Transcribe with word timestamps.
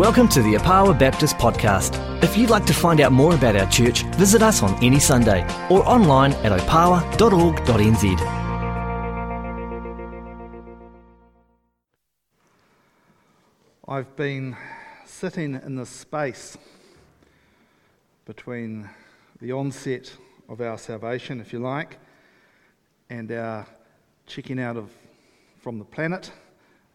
Welcome 0.00 0.28
to 0.28 0.40
the 0.40 0.54
Opawa 0.54 0.98
Baptist 0.98 1.36
Podcast. 1.36 2.24
If 2.24 2.34
you'd 2.34 2.48
like 2.48 2.64
to 2.64 2.72
find 2.72 3.02
out 3.02 3.12
more 3.12 3.34
about 3.34 3.54
our 3.54 3.70
church, 3.70 4.02
visit 4.16 4.40
us 4.40 4.62
on 4.62 4.82
any 4.82 4.98
Sunday 4.98 5.42
or 5.68 5.86
online 5.86 6.32
at 6.32 6.58
opawa.org.nz. 6.58 8.20
I've 13.86 14.16
been 14.16 14.56
sitting 15.04 15.56
in 15.56 15.74
the 15.74 15.84
space 15.84 16.56
between 18.24 18.88
the 19.42 19.52
onset 19.52 20.10
of 20.48 20.62
our 20.62 20.78
salvation, 20.78 21.42
if 21.42 21.52
you 21.52 21.58
like, 21.58 21.98
and 23.10 23.30
our 23.30 23.66
checking 24.26 24.60
out 24.60 24.78
of 24.78 24.90
from 25.58 25.78
the 25.78 25.84
planet 25.84 26.32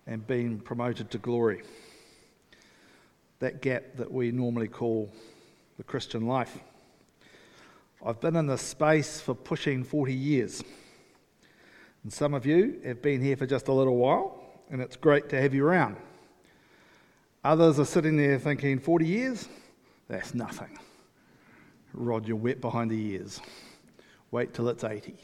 and 0.07 0.25
being 0.25 0.59
promoted 0.59 1.11
to 1.11 1.19
glory. 1.19 1.61
That 3.45 3.61
gap 3.61 3.83
that 3.97 4.11
we 4.11 4.31
normally 4.31 4.67
call 4.67 5.13
the 5.77 5.83
Christian 5.83 6.25
life. 6.25 6.57
I've 8.03 8.19
been 8.19 8.35
in 8.35 8.47
this 8.47 8.63
space 8.63 9.21
for 9.21 9.35
pushing 9.35 9.83
40 9.83 10.15
years. 10.15 10.63
And 12.01 12.11
some 12.11 12.33
of 12.33 12.47
you 12.47 12.81
have 12.83 13.03
been 13.03 13.21
here 13.21 13.37
for 13.37 13.45
just 13.45 13.67
a 13.67 13.71
little 13.71 13.97
while, 13.97 14.43
and 14.71 14.81
it's 14.81 14.95
great 14.95 15.29
to 15.29 15.39
have 15.39 15.53
you 15.53 15.63
around. 15.63 15.97
Others 17.43 17.77
are 17.77 17.85
sitting 17.85 18.17
there 18.17 18.39
thinking, 18.39 18.79
40 18.79 19.05
years? 19.05 19.47
That's 20.07 20.33
nothing. 20.33 20.79
Rod, 21.93 22.27
you're 22.27 22.37
wet 22.37 22.61
behind 22.61 22.89
the 22.89 22.99
ears. 22.99 23.39
Wait 24.31 24.55
till 24.55 24.69
it's 24.69 24.83
80. 24.83 25.15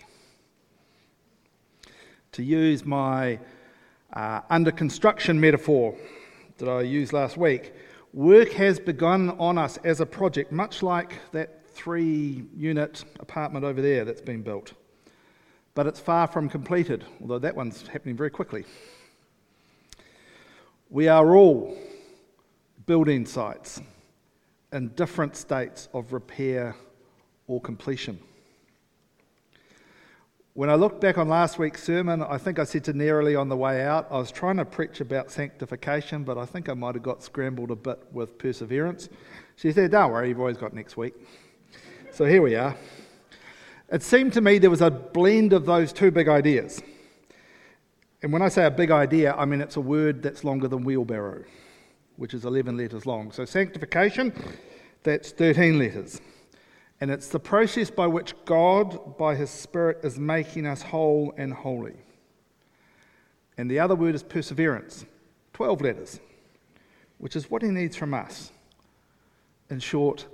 To 2.33 2.43
use 2.43 2.85
my 2.85 3.39
uh, 4.13 4.41
under 4.47 4.69
construction 4.69 5.41
metaphor 5.41 5.95
that 6.59 6.69
I 6.69 6.81
used 6.81 7.13
last 7.13 7.35
week, 7.35 7.73
work 8.13 8.51
has 8.53 8.79
begun 8.79 9.31
on 9.31 9.57
us 9.57 9.77
as 9.83 10.01
a 10.01 10.05
project, 10.05 10.51
much 10.51 10.83
like 10.83 11.19
that 11.31 11.65
three 11.67 12.45
unit 12.55 13.03
apartment 13.19 13.65
over 13.65 13.81
there 13.81 14.05
that's 14.05 14.21
been 14.21 14.41
built. 14.41 14.73
But 15.73 15.87
it's 15.87 15.99
far 15.99 16.27
from 16.27 16.49
completed, 16.49 17.05
although 17.21 17.39
that 17.39 17.55
one's 17.55 17.87
happening 17.87 18.17
very 18.17 18.29
quickly. 18.29 18.65
We 20.89 21.07
are 21.07 21.35
all 21.35 21.77
building 22.85 23.25
sites 23.25 23.79
in 24.73 24.89
different 24.89 25.37
states 25.37 25.87
of 25.93 26.11
repair 26.11 26.75
or 27.47 27.61
completion. 27.61 28.19
When 30.53 30.69
I 30.69 30.75
look 30.75 30.99
back 30.99 31.17
on 31.17 31.29
last 31.29 31.57
week's 31.57 31.81
sermon, 31.81 32.21
I 32.21 32.37
think 32.37 32.59
I 32.59 32.65
said 32.65 32.83
to 32.83 32.93
Nerily 32.93 33.39
on 33.39 33.47
the 33.47 33.55
way 33.55 33.85
out, 33.85 34.07
I 34.11 34.17
was 34.17 34.33
trying 34.33 34.57
to 34.57 34.65
preach 34.65 34.99
about 34.99 35.31
sanctification, 35.31 36.25
but 36.25 36.37
I 36.37 36.45
think 36.45 36.67
I 36.67 36.73
might 36.73 36.95
have 36.95 37.03
got 37.03 37.23
scrambled 37.23 37.71
a 37.71 37.75
bit 37.75 38.03
with 38.11 38.37
perseverance. 38.37 39.07
She 39.55 39.71
said, 39.71 39.91
Don't 39.91 40.11
worry, 40.11 40.27
you've 40.27 40.41
always 40.41 40.57
got 40.57 40.73
next 40.73 40.97
week. 40.97 41.13
So 42.11 42.25
here 42.25 42.41
we 42.41 42.55
are. 42.55 42.75
It 43.93 44.03
seemed 44.03 44.33
to 44.33 44.41
me 44.41 44.57
there 44.57 44.69
was 44.69 44.81
a 44.81 44.91
blend 44.91 45.53
of 45.53 45.65
those 45.65 45.93
two 45.93 46.11
big 46.11 46.27
ideas. 46.27 46.81
And 48.21 48.33
when 48.33 48.41
I 48.41 48.49
say 48.49 48.65
a 48.65 48.71
big 48.71 48.91
idea, 48.91 49.33
I 49.33 49.45
mean 49.45 49.61
it's 49.61 49.77
a 49.77 49.81
word 49.81 50.21
that's 50.21 50.43
longer 50.43 50.67
than 50.67 50.83
wheelbarrow, 50.83 51.45
which 52.17 52.33
is 52.33 52.43
11 52.43 52.75
letters 52.75 53.05
long. 53.05 53.31
So 53.31 53.45
sanctification, 53.45 54.33
that's 55.03 55.31
13 55.31 55.79
letters. 55.79 56.19
And 57.01 57.09
it's 57.09 57.29
the 57.29 57.39
process 57.39 57.89
by 57.89 58.05
which 58.05 58.35
God, 58.45 59.17
by 59.17 59.33
His 59.33 59.49
Spirit, 59.49 60.01
is 60.03 60.19
making 60.19 60.67
us 60.67 60.83
whole 60.83 61.33
and 61.35 61.51
holy. 61.51 61.95
And 63.57 63.69
the 63.69 63.79
other 63.79 63.95
word 63.95 64.13
is 64.13 64.21
perseverance, 64.21 65.05
12 65.53 65.81
letters, 65.81 66.19
which 67.17 67.35
is 67.35 67.49
what 67.49 67.63
He 67.63 67.69
needs 67.69 67.95
from 67.95 68.13
us. 68.13 68.51
In 69.71 69.79
short, 69.79 70.27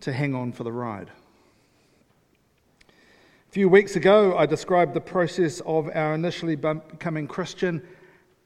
to 0.00 0.12
hang 0.12 0.36
on 0.36 0.52
for 0.52 0.62
the 0.62 0.70
ride. 0.70 1.10
A 3.48 3.50
few 3.50 3.68
weeks 3.68 3.96
ago, 3.96 4.36
I 4.36 4.46
described 4.46 4.94
the 4.94 5.00
process 5.00 5.60
of 5.66 5.90
our 5.94 6.14
initially 6.14 6.54
becoming 6.54 7.26
Christian 7.26 7.82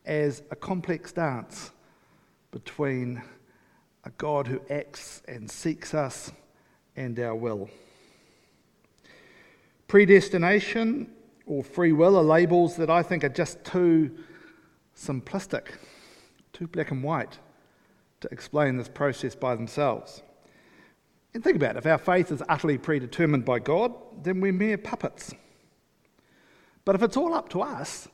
as 0.06 0.42
a 0.50 0.56
complex 0.56 1.12
dance 1.12 1.70
between 2.50 3.20
a 4.04 4.10
God 4.10 4.46
who 4.46 4.62
acts 4.70 5.22
and 5.28 5.50
seeks 5.50 5.92
us 5.92 6.32
and 6.96 7.18
our 7.18 7.34
will. 7.34 7.68
Predestination 9.88 11.10
or 11.46 11.62
free 11.62 11.92
will 11.92 12.16
are 12.16 12.22
labels 12.22 12.76
that 12.76 12.90
I 12.90 13.02
think 13.02 13.24
are 13.24 13.28
just 13.28 13.64
too 13.64 14.10
simplistic, 14.96 15.68
too 16.52 16.66
black 16.66 16.90
and 16.90 17.02
white 17.02 17.38
to 18.20 18.28
explain 18.30 18.76
this 18.76 18.88
process 18.88 19.34
by 19.34 19.54
themselves. 19.54 20.22
And 21.34 21.42
think 21.42 21.56
about 21.56 21.76
it 21.76 21.78
if 21.78 21.86
our 21.86 21.98
faith 21.98 22.30
is 22.30 22.42
utterly 22.48 22.78
predetermined 22.78 23.44
by 23.44 23.58
God, 23.58 23.92
then 24.22 24.40
we're 24.40 24.52
mere 24.52 24.78
puppets. 24.78 25.34
But 26.84 26.94
if 26.94 27.02
it's 27.02 27.16
all 27.16 27.34
up 27.34 27.48
to 27.50 27.62
us 27.62 28.08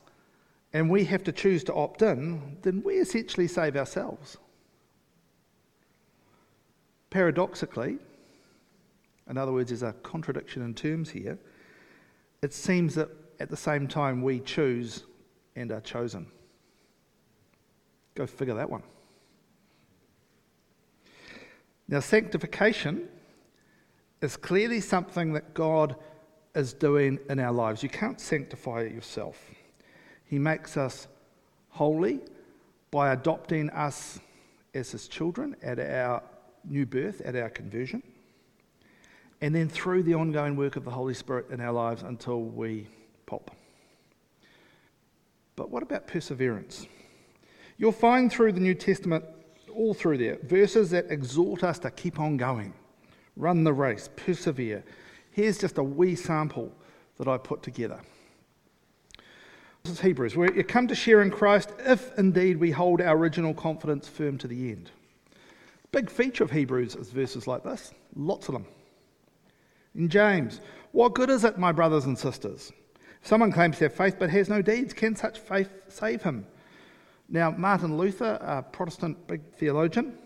and 0.73 0.89
we 0.89 1.03
have 1.05 1.23
to 1.23 1.31
choose 1.31 1.63
to 1.65 1.73
opt 1.73 2.01
in, 2.01 2.57
then 2.61 2.81
we 2.83 2.95
essentially 2.95 3.47
save 3.47 3.75
ourselves. 3.75 4.37
Paradoxically, 7.09 7.97
in 9.29 9.37
other 9.37 9.51
words, 9.51 9.69
there's 9.69 9.83
a 9.83 9.93
contradiction 10.01 10.63
in 10.63 10.73
terms 10.73 11.09
here. 11.09 11.37
It 12.41 12.51
seems 12.51 12.95
that 12.95 13.09
at 13.39 13.49
the 13.49 13.57
same 13.57 13.87
time 13.87 14.21
we 14.23 14.39
choose 14.39 15.03
and 15.55 15.71
are 15.71 15.81
chosen. 15.81 16.25
Go 18.15 18.25
figure 18.25 18.55
that 18.55 18.69
one. 18.69 18.81
Now, 21.87 21.99
sanctification 21.99 23.07
is 24.21 24.35
clearly 24.35 24.81
something 24.81 25.33
that 25.33 25.53
God 25.53 25.95
is 26.55 26.73
doing 26.73 27.19
in 27.29 27.39
our 27.39 27.53
lives. 27.53 27.83
You 27.83 27.89
can't 27.89 28.19
sanctify 28.19 28.83
yourself. 28.83 29.39
He 30.25 30.39
makes 30.39 30.75
us 30.75 31.07
holy 31.69 32.19
by 32.91 33.13
adopting 33.13 33.69
us 33.69 34.19
as 34.73 34.91
His 34.91 35.07
children 35.07 35.55
at 35.61 35.79
our 35.79 36.23
new 36.67 36.85
birth, 36.85 37.21
at 37.21 37.35
our 37.35 37.49
conversion 37.49 38.03
and 39.41 39.55
then 39.55 39.69
through 39.69 40.03
the 40.03 40.13
ongoing 40.13 40.55
work 40.55 40.75
of 40.75 40.83
the 40.83 40.91
Holy 40.91 41.13
Spirit 41.13 41.49
in 41.49 41.61
our 41.61 41.71
lives 41.71 42.03
until 42.03 42.41
we 42.41 42.87
pop. 43.25 43.51
But 45.55 45.69
what 45.69 45.83
about 45.83 46.07
perseverance? 46.07 46.87
You'll 47.77 47.91
find 47.91 48.31
through 48.31 48.53
the 48.53 48.59
New 48.59 48.75
Testament, 48.75 49.23
all 49.73 49.93
through 49.93 50.17
there, 50.17 50.37
verses 50.43 50.89
that 50.91 51.09
exhort 51.09 51.63
us 51.63 51.79
to 51.79 51.91
keep 51.91 52.19
on 52.19 52.37
going, 52.37 52.73
run 53.37 53.63
the 53.63 53.73
race, 53.73 54.09
persevere. 54.15 54.83
Here's 55.31 55.57
just 55.57 55.77
a 55.77 55.83
wee 55.83 56.15
sample 56.15 56.73
that 57.17 57.27
I 57.27 57.37
put 57.37 57.63
together. 57.63 58.01
This 59.83 59.93
is 59.93 60.01
Hebrews. 60.01 60.35
We 60.35 60.63
come 60.63 60.87
to 60.87 60.95
share 60.95 61.21
in 61.21 61.31
Christ 61.31 61.71
if 61.79 62.17
indeed 62.17 62.57
we 62.57 62.71
hold 62.71 62.99
our 62.99 63.15
original 63.15 63.53
confidence 63.53 64.09
firm 64.09 64.37
to 64.39 64.47
the 64.47 64.71
end. 64.71 64.91
Big 65.91 66.09
feature 66.09 66.43
of 66.43 66.51
Hebrews 66.51 66.95
is 66.95 67.09
verses 67.09 67.47
like 67.47 67.63
this, 67.63 67.93
lots 68.15 68.49
of 68.49 68.53
them. 68.53 68.65
In 69.95 70.09
James, 70.09 70.61
what 70.91 71.15
good 71.15 71.29
is 71.29 71.43
it, 71.43 71.57
my 71.57 71.71
brothers 71.71 72.05
and 72.05 72.17
sisters? 72.17 72.71
If 73.21 73.27
someone 73.27 73.51
claims 73.51 73.77
to 73.77 73.85
have 73.85 73.93
faith 73.93 74.15
but 74.17 74.29
has 74.29 74.49
no 74.49 74.61
deeds, 74.61 74.93
can 74.93 75.15
such 75.15 75.39
faith 75.39 75.69
save 75.87 76.21
him? 76.23 76.45
Now, 77.27 77.51
Martin 77.51 77.97
Luther, 77.97 78.37
a 78.41 78.63
Protestant 78.63 79.27
big 79.27 79.41
theologian 79.55 80.17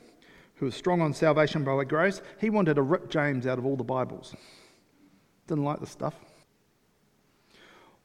who 0.55 0.65
was 0.65 0.75
strong 0.75 1.01
on 1.01 1.13
salvation 1.13 1.63
by 1.63 1.83
grace, 1.83 2.21
he 2.39 2.49
wanted 2.49 2.75
to 2.75 2.81
rip 2.81 3.09
James 3.09 3.47
out 3.47 3.57
of 3.57 3.65
all 3.65 3.75
the 3.75 3.83
Bibles. 3.83 4.35
Didn't 5.47 5.65
like 5.65 5.79
the 5.79 5.87
stuff. 5.87 6.15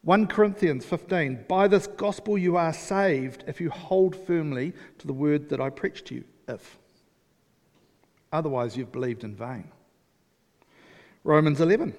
1 0.03 0.27
Corinthians 0.27 0.85
15 0.85 1.45
By 1.49 1.69
this 1.69 1.87
gospel 1.87 2.39
you 2.39 2.57
are 2.57 2.73
saved 2.73 3.45
if 3.47 3.61
you 3.61 3.71
hold 3.71 4.17
firmly 4.17 4.73
to 4.99 5.07
the 5.07 5.13
word 5.13 5.49
that 5.51 5.61
I 5.61 5.71
preached 5.71 6.07
to 6.07 6.17
you. 6.17 6.25
If. 6.49 6.79
Otherwise, 8.33 8.77
you've 8.77 8.93
believed 8.93 9.25
in 9.25 9.35
vain. 9.35 9.71
Romans 11.25 11.61
11. 11.61 11.95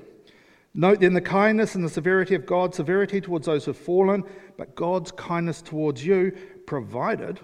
Note 0.74 1.00
then 1.00 1.13
the 1.13 1.21
kindness 1.21 1.75
and 1.75 1.83
the 1.83 1.89
severity 1.89 2.36
of 2.36 2.45
God, 2.45 2.75
severity 2.75 3.19
towards 3.19 3.48
those 3.48 3.66
who 3.66 3.71
have 3.71 3.77
fallen, 3.77 4.24
but 4.57 4.75
God's 4.75 5.12
kindness 5.12 5.62
towards 5.62 6.06
you, 6.06 6.31
provided 6.68 7.39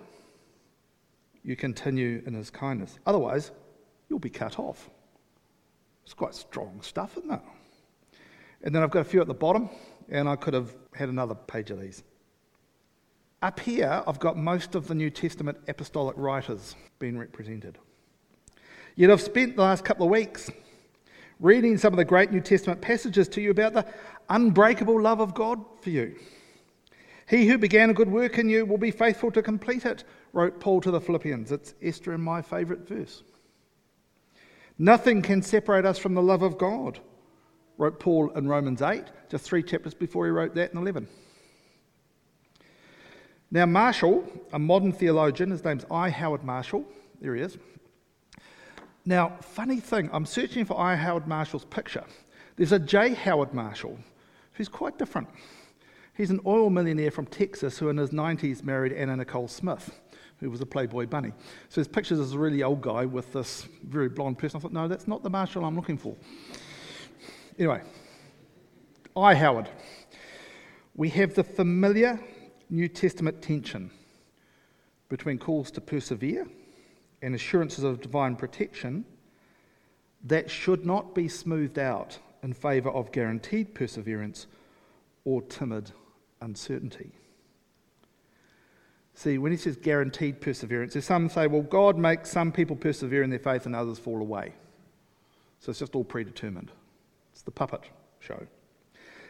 you 1.44 1.56
continue 1.56 2.22
in 2.26 2.34
his 2.34 2.50
kindness. 2.50 3.00
Otherwise, 3.06 3.52
you'll 4.10 4.20
be 4.20 4.30
cut 4.30 4.60
off. 4.60 4.90
It's 6.04 6.14
quite 6.14 6.36
strong 6.36 6.82
stuff, 6.82 7.18
isn't 7.18 7.32
it? 7.32 7.42
And 8.64 8.74
then 8.74 8.84
I've 8.84 8.92
got 8.92 9.02
a 9.02 9.06
few 9.06 9.22
at 9.22 9.28
the 9.28 9.34
bottom, 9.34 9.70
and 10.10 10.30
I 10.30 10.36
could 10.36 10.54
have 10.54 10.76
had 10.94 11.10
another 11.10 11.36
page 11.36 11.72
of 11.72 11.80
these. 11.80 12.04
Up 13.42 13.60
here, 13.60 14.04
I've 14.08 14.20
got 14.20 14.38
most 14.38 14.76
of 14.76 14.88
the 14.88 14.96
New 14.96 15.10
Testament 15.10 15.58
apostolic 15.68 16.16
writers 16.18 16.76
being 17.00 17.18
represented. 17.18 17.78
Yet 18.96 19.12
I've 19.12 19.22
spent 19.22 19.56
the 19.56 19.62
last 19.62 19.84
couple 19.84 20.06
of 20.06 20.12
weeks 20.12 20.50
reading 21.40 21.78
some 21.78 21.94
of 21.94 21.98
the 21.98 22.06
great 22.06 22.32
New 22.32 22.42
Testament 22.42 22.82
passages 22.82 23.28
to 23.30 23.42
you 23.42 23.52
about 23.52 23.74
the 23.74 23.86
unbreakable 24.30 25.02
love 25.02 25.20
of 25.20 25.34
God 25.34 25.64
for 25.82 25.90
you. 25.90 26.16
He 27.28 27.48
who 27.48 27.58
began 27.58 27.90
a 27.90 27.94
good 27.94 28.10
work 28.10 28.38
in 28.38 28.50
you 28.50 28.66
will 28.66 28.78
be 28.78 28.92
faithful 28.92 29.32
to 29.32 29.42
complete 29.42 29.86
it, 29.86 30.04
wrote 30.34 30.60
Paul 30.60 30.82
to 30.82 30.92
the 30.92 31.02
Philippians. 31.02 31.52
It's 31.52 31.74
Esther 31.82 32.14
and 32.14 32.24
my 32.24 32.42
favourite 32.42 32.88
verse. 32.88 33.24
Nothing 34.78 35.22
can 35.22 35.42
separate 35.42 35.86
us 35.86 35.98
from 35.98 36.14
the 36.14 36.22
love 36.22 36.42
of 36.42 36.58
God, 36.58 37.00
wrote 37.78 38.00
Paul 38.00 38.30
in 38.32 38.48
Romans 38.48 38.82
8, 38.82 39.06
just 39.30 39.46
three 39.46 39.64
chapters 39.64 39.94
before 39.94 40.26
he 40.26 40.32
wrote 40.32 40.54
that 40.56 40.72
in 40.72 40.78
11. 40.78 41.08
Now, 43.52 43.66
Marshall, 43.66 44.28
a 44.52 44.60
modern 44.60 44.92
theologian, 44.92 45.52
his 45.52 45.64
name's 45.64 45.86
I. 45.90 46.10
Howard 46.10 46.44
Marshall, 46.44 46.86
there 47.22 47.36
he 47.36 47.42
is. 47.42 47.58
Now, 49.06 49.38
funny 49.40 49.80
thing, 49.80 50.10
I'm 50.12 50.26
searching 50.26 50.66
for 50.66 50.80
I. 50.80 50.96
Howard 50.96 51.28
Marshall's 51.28 51.66
picture. 51.66 52.04
There's 52.56 52.72
a 52.72 52.80
J. 52.80 53.14
Howard 53.14 53.54
Marshall 53.54 54.00
who's 54.54 54.68
quite 54.68 54.98
different. 54.98 55.28
He's 56.16 56.32
an 56.32 56.40
oil 56.46 56.70
millionaire 56.70 57.12
from 57.12 57.28
Texas 57.28 57.78
who, 57.78 57.90
in 57.90 57.98
his 57.98 58.10
90s, 58.10 58.64
married 58.64 58.94
Anna 58.94 59.18
Nicole 59.18 59.48
Smith, 59.48 60.00
who 60.40 60.50
was 60.50 60.62
a 60.62 60.66
Playboy 60.66 61.06
bunny. 61.06 61.34
So 61.70 61.82
his 61.82 61.88
picture 61.88 62.16
is 62.16 62.34
a 62.34 62.40
really 62.40 62.64
old 62.64 62.82
guy 62.82 63.06
with 63.06 63.32
this 63.34 63.68
very 63.84 64.10
blonde 64.10 64.40
person. 64.40 64.58
I 64.58 64.62
thought, 64.62 64.74
no, 64.74 64.88
that's 64.88 65.08
not 65.08 65.22
the 65.22 65.30
Marshall 65.30 65.66
I'm 65.66 65.76
looking 65.76 65.98
for. 65.98 66.16
Anyway, 67.60 67.82
I, 69.16 69.36
Howard. 69.36 69.70
We 70.96 71.10
have 71.10 71.36
the 71.36 71.44
familiar 71.44 72.20
New 72.70 72.88
Testament 72.88 73.42
tension 73.42 73.92
between 75.10 75.38
calls 75.38 75.70
to 75.72 75.82
persevere 75.82 76.48
and 77.22 77.36
assurances 77.36 77.84
of 77.84 78.02
divine 78.02 78.36
protection 78.36 79.06
that 80.26 80.50
should 80.50 80.86
not 80.86 81.14
be 81.14 81.28
smoothed 81.28 81.80
out 81.80 82.18
in 82.44 82.54
favour 82.54 82.90
of 82.90 83.12
guaranteed 83.12 83.74
perseverance 83.74 84.48
or 85.24 85.42
timid 85.44 85.92
uncertainty. 86.42 87.12
See, 89.14 89.38
when 89.38 89.52
he 89.52 89.58
says 89.58 89.78
guaranteed 89.78 90.42
perseverance, 90.42 90.94
there's 90.94 91.06
some 91.06 91.30
say, 91.30 91.48
well, 91.48 91.62
God 91.62 91.98
makes 91.98 92.30
some 92.30 92.52
people 92.52 92.76
persevere 92.76 93.24
in 93.24 93.30
their 93.30 93.40
faith 93.40 93.66
and 93.66 93.76
others 93.76 93.98
fall 93.98 94.20
away. 94.20 94.54
So 95.60 95.70
it's 95.70 95.80
just 95.80 95.96
all 95.96 96.04
predetermined. 96.04 96.72
It's 97.32 97.42
the 97.42 97.52
puppet 97.52 97.82
show. 98.20 98.46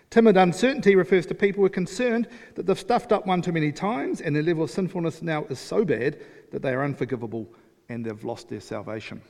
Timid 0.09 0.37
uncertainty 0.37 0.95
refers 0.95 1.25
to 1.27 1.35
people 1.35 1.61
who 1.61 1.65
are 1.65 1.69
concerned 1.69 2.27
that 2.55 2.65
they've 2.65 2.79
stuffed 2.79 3.11
up 3.11 3.25
one 3.25 3.41
too 3.41 3.51
many 3.51 3.71
times 3.71 4.21
and 4.21 4.35
their 4.35 4.43
level 4.43 4.63
of 4.63 4.71
sinfulness 4.71 5.21
now 5.21 5.45
is 5.45 5.59
so 5.59 5.85
bad 5.85 6.19
that 6.51 6.61
they 6.61 6.73
are 6.73 6.83
unforgivable 6.83 7.47
and 7.89 8.05
they've 8.05 8.23
lost 8.23 8.49
their 8.49 8.61
salvation. 8.61 9.21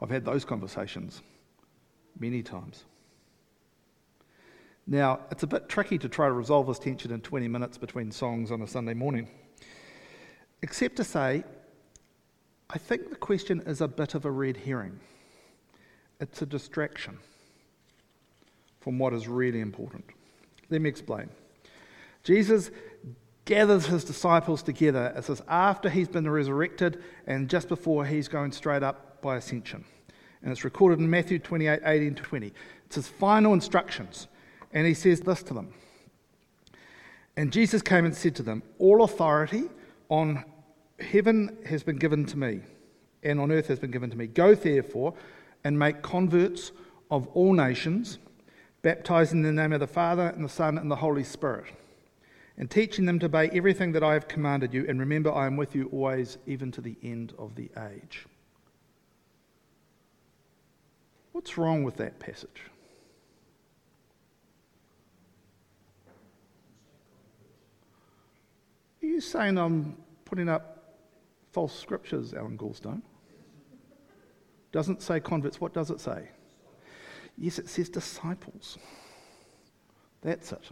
I've 0.00 0.10
had 0.10 0.24
those 0.24 0.44
conversations 0.44 1.22
many 2.18 2.42
times. 2.42 2.84
Now, 4.86 5.20
it's 5.30 5.42
a 5.42 5.46
bit 5.46 5.68
tricky 5.68 5.98
to 5.98 6.08
try 6.08 6.26
to 6.26 6.32
resolve 6.32 6.66
this 6.66 6.78
tension 6.78 7.12
in 7.12 7.20
20 7.20 7.48
minutes 7.48 7.78
between 7.78 8.10
songs 8.10 8.50
on 8.50 8.62
a 8.62 8.66
Sunday 8.66 8.94
morning, 8.94 9.28
except 10.62 10.96
to 10.96 11.04
say, 11.04 11.44
I 12.70 12.78
think 12.78 13.10
the 13.10 13.16
question 13.16 13.60
is 13.66 13.80
a 13.80 13.88
bit 13.88 14.14
of 14.14 14.24
a 14.24 14.30
red 14.30 14.56
herring. 14.56 14.98
It's 16.20 16.42
a 16.42 16.46
distraction 16.46 17.18
from 18.80 18.98
what 18.98 19.12
is 19.12 19.28
really 19.28 19.60
important. 19.60 20.04
Let 20.70 20.80
me 20.80 20.88
explain. 20.88 21.28
Jesus 22.22 22.70
gathers 23.44 23.86
his 23.86 24.04
disciples 24.04 24.62
together. 24.62 25.12
It 25.16 25.24
says 25.24 25.42
after 25.48 25.88
he's 25.88 26.08
been 26.08 26.28
resurrected 26.28 27.02
and 27.26 27.48
just 27.48 27.68
before 27.68 28.04
he's 28.04 28.28
going 28.28 28.52
straight 28.52 28.82
up 28.82 29.20
by 29.22 29.36
ascension. 29.36 29.84
And 30.42 30.52
it's 30.52 30.64
recorded 30.64 30.98
in 31.00 31.10
Matthew 31.10 31.38
28 31.38 31.80
18 31.84 32.14
to 32.14 32.22
20. 32.22 32.52
It's 32.86 32.96
his 32.96 33.08
final 33.08 33.52
instructions. 33.52 34.28
And 34.72 34.86
he 34.86 34.94
says 34.94 35.20
this 35.20 35.42
to 35.44 35.54
them. 35.54 35.72
And 37.36 37.52
Jesus 37.52 37.82
came 37.82 38.04
and 38.04 38.14
said 38.14 38.34
to 38.36 38.42
them, 38.42 38.62
All 38.78 39.02
authority 39.02 39.64
on 40.08 40.44
heaven 40.98 41.56
has 41.66 41.82
been 41.82 41.96
given 41.96 42.26
to 42.26 42.38
me, 42.38 42.60
and 43.22 43.40
on 43.40 43.50
earth 43.50 43.68
has 43.68 43.78
been 43.78 43.90
given 43.90 44.10
to 44.10 44.16
me. 44.16 44.26
Go 44.26 44.54
therefore 44.54 45.14
and 45.64 45.78
make 45.78 46.02
converts 46.02 46.72
of 47.10 47.26
all 47.28 47.52
nations, 47.52 48.18
baptizing 48.82 49.44
in 49.44 49.56
the 49.56 49.62
name 49.62 49.72
of 49.72 49.80
the 49.80 49.86
Father, 49.86 50.28
and 50.28 50.44
the 50.44 50.48
Son, 50.48 50.78
and 50.78 50.90
the 50.90 50.96
Holy 50.96 51.24
Spirit, 51.24 51.66
and 52.60 52.70
teaching 52.70 53.06
them 53.06 53.18
to 53.18 53.24
obey 53.24 53.48
everything 53.54 53.90
that 53.92 54.04
I 54.04 54.12
have 54.12 54.28
commanded 54.28 54.74
you. 54.74 54.84
And 54.86 55.00
remember, 55.00 55.32
I 55.32 55.46
am 55.46 55.56
with 55.56 55.74
you 55.74 55.88
always, 55.92 56.36
even 56.46 56.70
to 56.72 56.82
the 56.82 56.94
end 57.02 57.32
of 57.38 57.54
the 57.54 57.70
age. 57.90 58.26
What's 61.32 61.56
wrong 61.56 61.84
with 61.84 61.96
that 61.96 62.18
passage? 62.18 62.60
Are 69.02 69.06
you 69.06 69.22
saying 69.22 69.56
I'm 69.56 69.96
putting 70.26 70.50
up 70.50 70.98
false 71.52 71.74
scriptures, 71.74 72.34
Alan 72.34 72.58
Goldstone? 72.58 73.00
Doesn't 74.70 75.00
say 75.00 75.18
converts. 75.18 75.62
What 75.62 75.72
does 75.72 75.90
it 75.90 75.98
say? 75.98 76.28
Yes, 77.38 77.58
it 77.58 77.70
says 77.70 77.88
disciples. 77.88 78.76
That's 80.20 80.52
it. 80.52 80.70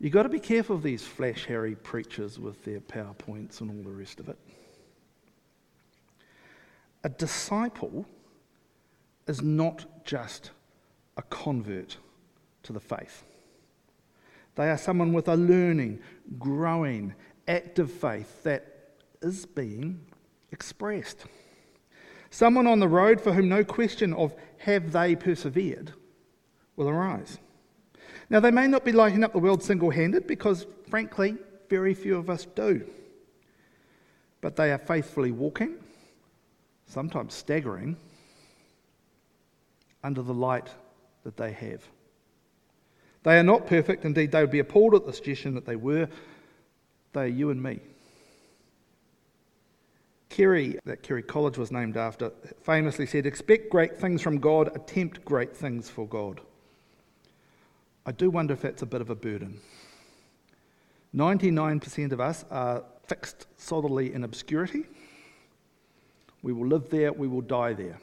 You've 0.00 0.12
got 0.12 0.24
to 0.24 0.28
be 0.28 0.40
careful 0.40 0.76
of 0.76 0.82
these 0.82 1.04
flash 1.04 1.46
Harry 1.46 1.76
preachers 1.76 2.38
with 2.38 2.64
their 2.64 2.80
PowerPoints 2.80 3.60
and 3.60 3.70
all 3.70 3.82
the 3.82 3.96
rest 3.96 4.20
of 4.20 4.28
it. 4.28 4.38
A 7.04 7.08
disciple 7.08 8.06
is 9.26 9.42
not 9.42 10.04
just 10.04 10.50
a 11.16 11.22
convert 11.22 11.96
to 12.64 12.72
the 12.72 12.80
faith. 12.80 13.24
They 14.56 14.70
are 14.70 14.78
someone 14.78 15.12
with 15.12 15.28
a 15.28 15.36
learning, 15.36 16.00
growing, 16.38 17.14
active 17.48 17.90
faith 17.90 18.42
that 18.44 18.90
is 19.22 19.46
being 19.46 20.00
expressed. 20.52 21.24
Someone 22.30 22.66
on 22.66 22.80
the 22.80 22.88
road 22.88 23.20
for 23.20 23.32
whom 23.32 23.48
no 23.48 23.64
question 23.64 24.12
of 24.14 24.34
have 24.58 24.92
they 24.92 25.14
persevered 25.14 25.92
will 26.76 26.88
arise. 26.88 27.38
Now, 28.30 28.40
they 28.40 28.50
may 28.50 28.66
not 28.66 28.84
be 28.84 28.92
lighting 28.92 29.22
up 29.22 29.32
the 29.32 29.38
world 29.38 29.62
single 29.62 29.90
handed 29.90 30.26
because, 30.26 30.66
frankly, 30.88 31.36
very 31.68 31.94
few 31.94 32.16
of 32.16 32.30
us 32.30 32.46
do. 32.46 32.86
But 34.40 34.56
they 34.56 34.72
are 34.72 34.78
faithfully 34.78 35.32
walking, 35.32 35.74
sometimes 36.86 37.34
staggering, 37.34 37.96
under 40.02 40.22
the 40.22 40.34
light 40.34 40.68
that 41.24 41.36
they 41.36 41.52
have. 41.52 41.82
They 43.22 43.38
are 43.38 43.42
not 43.42 43.66
perfect. 43.66 44.04
Indeed, 44.04 44.32
they 44.32 44.40
would 44.40 44.50
be 44.50 44.58
appalled 44.58 44.94
at 44.94 45.06
the 45.06 45.12
suggestion 45.12 45.54
that 45.54 45.64
they 45.64 45.76
were. 45.76 46.08
They 47.14 47.22
are 47.22 47.26
you 47.26 47.50
and 47.50 47.62
me. 47.62 47.80
Carey, 50.28 50.78
that 50.84 51.02
Carey 51.02 51.22
College 51.22 51.56
was 51.56 51.70
named 51.70 51.96
after, 51.96 52.30
famously 52.62 53.06
said, 53.06 53.24
Expect 53.24 53.70
great 53.70 53.96
things 53.96 54.20
from 54.20 54.38
God, 54.38 54.74
attempt 54.74 55.24
great 55.24 55.56
things 55.56 55.88
for 55.88 56.06
God. 56.06 56.40
I 58.06 58.12
do 58.12 58.30
wonder 58.30 58.52
if 58.52 58.62
that's 58.62 58.82
a 58.82 58.86
bit 58.86 59.00
of 59.00 59.10
a 59.10 59.14
burden. 59.14 59.60
99% 61.14 62.12
of 62.12 62.20
us 62.20 62.44
are 62.50 62.82
fixed 63.06 63.46
solidly 63.56 64.12
in 64.12 64.24
obscurity. 64.24 64.84
We 66.42 66.52
will 66.52 66.66
live 66.66 66.90
there, 66.90 67.12
we 67.12 67.28
will 67.28 67.40
die 67.40 67.72
there. 67.72 67.98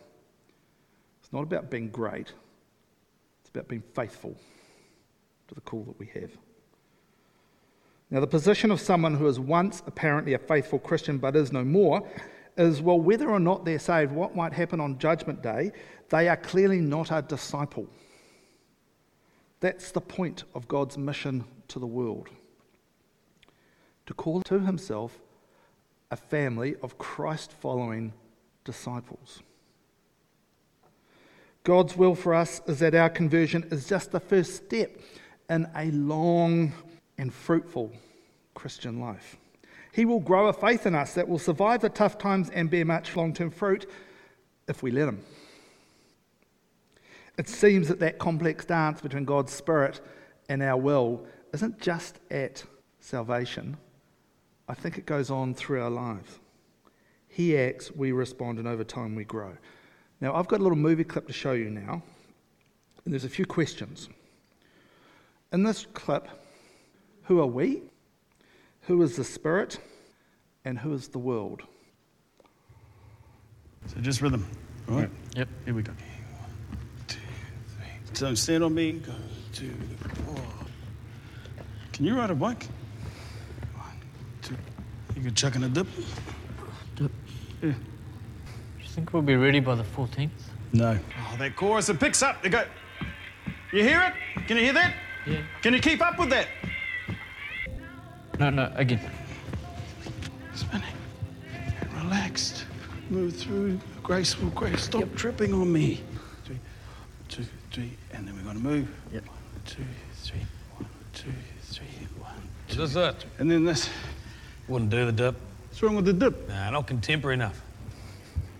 It's 1.21 1.31
not 1.31 1.43
about 1.43 1.69
being 1.69 1.89
great, 1.89 2.33
it's 3.41 3.49
about 3.49 3.67
being 3.67 3.83
faithful 3.93 4.35
to 5.47 5.55
the 5.55 5.61
call 5.61 5.83
that 5.83 5.99
we 5.99 6.07
have. 6.07 6.31
Now, 8.09 8.19
the 8.19 8.27
position 8.27 8.71
of 8.71 8.81
someone 8.81 9.15
who 9.15 9.27
is 9.27 9.39
once 9.39 9.83
apparently 9.85 10.33
a 10.33 10.39
faithful 10.39 10.79
Christian 10.79 11.17
but 11.17 11.35
is 11.35 11.51
no 11.51 11.63
more 11.63 12.05
is 12.57 12.81
well, 12.81 12.99
whether 12.99 13.29
or 13.29 13.39
not 13.39 13.63
they're 13.63 13.79
saved, 13.79 14.11
what 14.11 14.35
might 14.35 14.53
happen 14.53 14.81
on 14.81 14.97
Judgment 14.99 15.41
Day, 15.41 15.71
they 16.09 16.27
are 16.27 16.35
clearly 16.35 16.79
not 16.81 17.11
a 17.11 17.21
disciple. 17.21 17.87
That's 19.61 19.91
the 19.91 20.01
point 20.01 20.43
of 20.53 20.67
God's 20.67 20.97
mission 20.97 21.45
to 21.69 21.79
the 21.79 21.87
world 21.87 22.27
to 24.07 24.13
call 24.13 24.41
to 24.41 24.59
himself 24.59 25.17
a 26.09 26.17
family 26.17 26.75
of 26.83 26.97
Christ 26.97 27.53
following 27.53 28.11
disciples. 28.65 29.41
God's 31.63 31.95
will 31.95 32.15
for 32.15 32.33
us 32.33 32.59
is 32.67 32.79
that 32.79 32.95
our 32.95 33.09
conversion 33.09 33.65
is 33.71 33.87
just 33.87 34.11
the 34.11 34.19
first 34.19 34.55
step 34.55 34.99
in 35.49 35.69
a 35.75 35.91
long 35.91 36.73
and 37.17 37.33
fruitful 37.33 37.91
Christian 38.55 38.99
life. 38.99 39.37
He 39.93 40.05
will 40.05 40.19
grow 40.19 40.47
a 40.47 40.53
faith 40.53 40.85
in 40.85 40.95
us 40.95 41.13
that 41.13 41.27
will 41.29 41.39
survive 41.39 41.81
the 41.81 41.89
tough 41.89 42.17
times 42.17 42.49
and 42.49 42.69
bear 42.69 42.85
much 42.85 43.15
long 43.15 43.33
term 43.33 43.51
fruit 43.51 43.89
if 44.67 44.81
we 44.81 44.89
let 44.91 45.07
Him. 45.07 45.23
It 47.37 47.47
seems 47.47 47.87
that 47.87 47.99
that 47.99 48.19
complex 48.19 48.65
dance 48.65 49.01
between 49.01 49.25
God's 49.25 49.53
Spirit 49.53 50.01
and 50.49 50.61
our 50.61 50.77
will 50.77 51.25
isn't 51.53 51.79
just 51.79 52.19
at 52.29 52.63
salvation, 52.99 53.77
I 54.67 54.73
think 54.73 54.97
it 54.97 55.05
goes 55.05 55.31
on 55.31 55.53
through 55.53 55.81
our 55.81 55.89
lives. 55.89 56.39
He 57.27 57.57
acts, 57.57 57.91
we 57.91 58.11
respond, 58.11 58.59
and 58.59 58.67
over 58.67 58.83
time 58.83 59.15
we 59.15 59.23
grow. 59.23 59.53
Now, 60.19 60.35
I've 60.35 60.47
got 60.47 60.59
a 60.59 60.63
little 60.63 60.77
movie 60.77 61.03
clip 61.03 61.27
to 61.27 61.33
show 61.33 61.53
you 61.53 61.69
now, 61.69 62.03
and 63.03 63.13
there's 63.13 63.23
a 63.23 63.29
few 63.29 63.45
questions. 63.45 64.09
In 65.51 65.63
this 65.63 65.87
clip, 65.93 66.27
Who 67.23 67.39
are 67.39 67.47
we? 67.47 67.81
Who 68.81 69.01
is 69.03 69.15
the 69.15 69.23
Spirit? 69.23 69.79
And 70.65 70.77
who 70.77 70.93
is 70.93 71.07
the 71.07 71.19
world? 71.19 71.63
So 73.87 73.99
just 74.01 74.21
rhythm. 74.21 74.45
All 74.89 74.97
right? 74.97 75.09
Yep. 75.35 75.47
Here 75.65 75.73
we 75.73 75.81
go. 75.81 75.93
One, 78.11 78.15
two, 78.15 78.25
three. 78.25 78.35
So 78.35 78.35
stand 78.35 78.63
on 78.63 78.73
me. 78.73 78.91
Go, 78.93 79.13
two, 79.53 79.71
four. 80.25 80.35
Can 81.93 82.05
you 82.05 82.17
ride 82.17 82.29
a 82.31 82.35
bike? 82.35 82.67
One, 83.75 83.85
two. 84.41 84.55
You 85.15 85.21
can 85.23 85.35
chuck 85.35 85.55
in 85.55 85.63
a 85.63 85.69
dip? 85.69 85.87
Dip. 86.95 87.11
Yeah. 87.61 87.69
Do 87.71 87.75
you 88.81 88.89
think 88.89 89.13
we'll 89.13 89.21
be 89.21 89.35
ready 89.35 89.59
by 89.59 89.75
the 89.75 89.83
14th? 89.83 90.29
No. 90.73 90.97
Oh, 91.17 91.35
that 91.37 91.55
chorus, 91.55 91.89
it 91.89 91.99
picks 91.99 92.23
up. 92.23 92.41
They 92.41 92.49
go. 92.49 92.63
You 93.71 93.83
hear 93.83 94.01
it? 94.01 94.47
Can 94.47 94.57
you 94.57 94.63
hear 94.63 94.73
that? 94.73 94.93
Yeah. 95.25 95.41
Can 95.61 95.73
you 95.73 95.79
keep 95.79 96.01
up 96.01 96.17
with 96.19 96.29
that? 96.29 96.47
No, 98.39 98.49
no, 98.49 98.71
again. 98.75 98.99
Spinning. 100.55 100.83
Relaxed. 101.95 102.65
Move 103.09 103.35
through. 103.35 103.79
Graceful 104.01 104.49
grace. 104.49 104.83
Stop 104.83 105.13
tripping 105.15 105.53
on 105.53 105.71
me. 105.71 106.01
Three, 106.45 106.59
two, 107.29 107.45
three, 107.71 107.83
and 107.83 107.85
then 107.85 107.91
we're 107.91 108.00
going 108.51 108.63
to 108.63 108.69
move. 108.69 108.89
Yep. 109.13 109.27
One, 109.27 109.37
two, 109.65 109.83
three. 110.15 110.39
One, 110.77 110.89
two, 111.13 111.31
three. 111.61 111.85
One, 112.19 112.33
two. 112.67 112.77
Just 112.77 112.93
that. 112.95 113.23
And 113.39 113.49
then 113.49 113.63
this. 113.63 113.89
Wouldn't 114.67 114.91
do 114.91 115.05
the 115.05 115.11
dip. 115.11 115.35
What's 115.67 115.81
wrong 115.81 115.95
with 115.95 116.05
the 116.05 116.13
dip? 116.13 116.47
Nah, 116.49 116.69
not 116.71 116.87
contemporary 116.87 117.35
enough. 117.35 117.61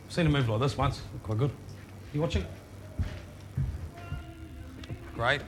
Seen 0.10 0.28
a 0.28 0.30
move 0.30 0.48
like 0.50 0.60
this 0.60 0.78
once. 0.78 1.02
Quite 1.24 1.38
good. 1.38 1.52
You 2.14 2.22
watching? 2.22 2.46
Great. 5.14 5.42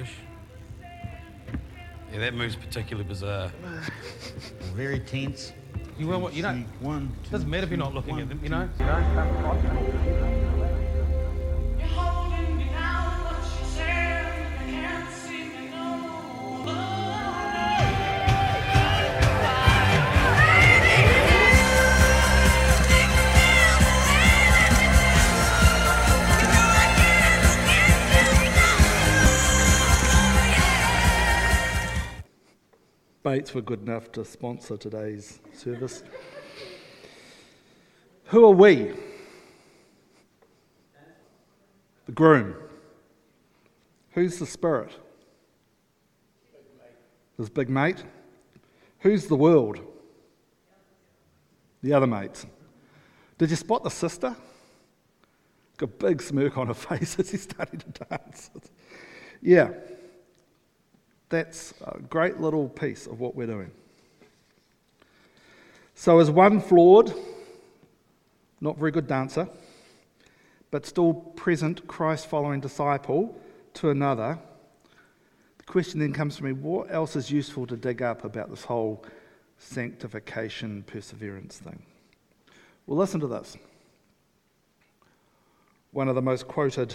Ish. 0.00 0.12
Yeah, 2.12 2.18
that 2.18 2.34
move's 2.34 2.56
particularly 2.56 3.08
bizarre. 3.08 3.52
Very 4.74 5.00
tense. 5.00 5.52
You 5.98 6.08
well, 6.08 6.20
what 6.20 6.34
you 6.34 6.42
don't. 6.42 6.64
One, 6.80 7.12
two, 7.24 7.30
Doesn't 7.30 7.48
matter 7.48 7.64
if 7.64 7.70
you're 7.70 7.78
not 7.78 7.94
looking 7.94 8.12
one, 8.12 8.22
at 8.22 8.28
them. 8.28 8.40
You 8.42 8.48
two. 8.48 8.54
know. 8.54 8.68
You 8.78 8.84
know. 8.86 10.29
Bates 33.30 33.54
were 33.54 33.62
good 33.62 33.82
enough 33.82 34.10
to 34.10 34.24
sponsor 34.24 34.76
today's 34.76 35.38
service. 35.52 36.02
Who 38.24 38.44
are 38.44 38.50
we? 38.50 38.92
The 42.06 42.12
groom. 42.12 42.56
Who's 44.14 44.40
the 44.40 44.46
spirit? 44.46 44.96
His 47.36 47.48
big 47.48 47.70
mate. 47.70 48.02
Who's 48.98 49.28
the 49.28 49.36
world? 49.36 49.78
The 51.84 51.92
other 51.92 52.08
mates. 52.08 52.46
Did 53.38 53.50
you 53.50 53.54
spot 53.54 53.84
the 53.84 53.90
sister? 53.90 54.34
Got 55.76 55.88
a 55.88 55.92
big 55.92 56.20
smirk 56.20 56.58
on 56.58 56.66
her 56.66 56.74
face 56.88 57.16
as 57.20 57.30
he's 57.30 57.42
started 57.42 57.78
to 57.94 58.04
dance. 58.06 58.50
Yeah. 59.40 59.70
That's 61.30 61.72
a 61.84 62.00
great 62.00 62.40
little 62.40 62.68
piece 62.68 63.06
of 63.06 63.20
what 63.20 63.34
we're 63.34 63.46
doing. 63.46 63.70
So, 65.94 66.18
as 66.18 66.30
one 66.30 66.60
flawed, 66.60 67.14
not 68.60 68.76
very 68.78 68.90
good 68.90 69.06
dancer, 69.06 69.48
but 70.70 70.86
still 70.86 71.14
present 71.14 71.86
Christ 71.86 72.26
following 72.26 72.60
disciple 72.60 73.38
to 73.74 73.90
another, 73.90 74.38
the 75.58 75.64
question 75.64 76.00
then 76.00 76.12
comes 76.12 76.36
to 76.36 76.44
me 76.44 76.52
what 76.52 76.92
else 76.92 77.14
is 77.14 77.30
useful 77.30 77.66
to 77.68 77.76
dig 77.76 78.02
up 78.02 78.24
about 78.24 78.50
this 78.50 78.64
whole 78.64 79.04
sanctification 79.58 80.82
perseverance 80.82 81.58
thing? 81.58 81.82
Well, 82.86 82.98
listen 82.98 83.20
to 83.20 83.28
this. 83.28 83.56
One 85.92 86.08
of 86.08 86.16
the 86.16 86.22
most 86.22 86.48
quoted 86.48 86.94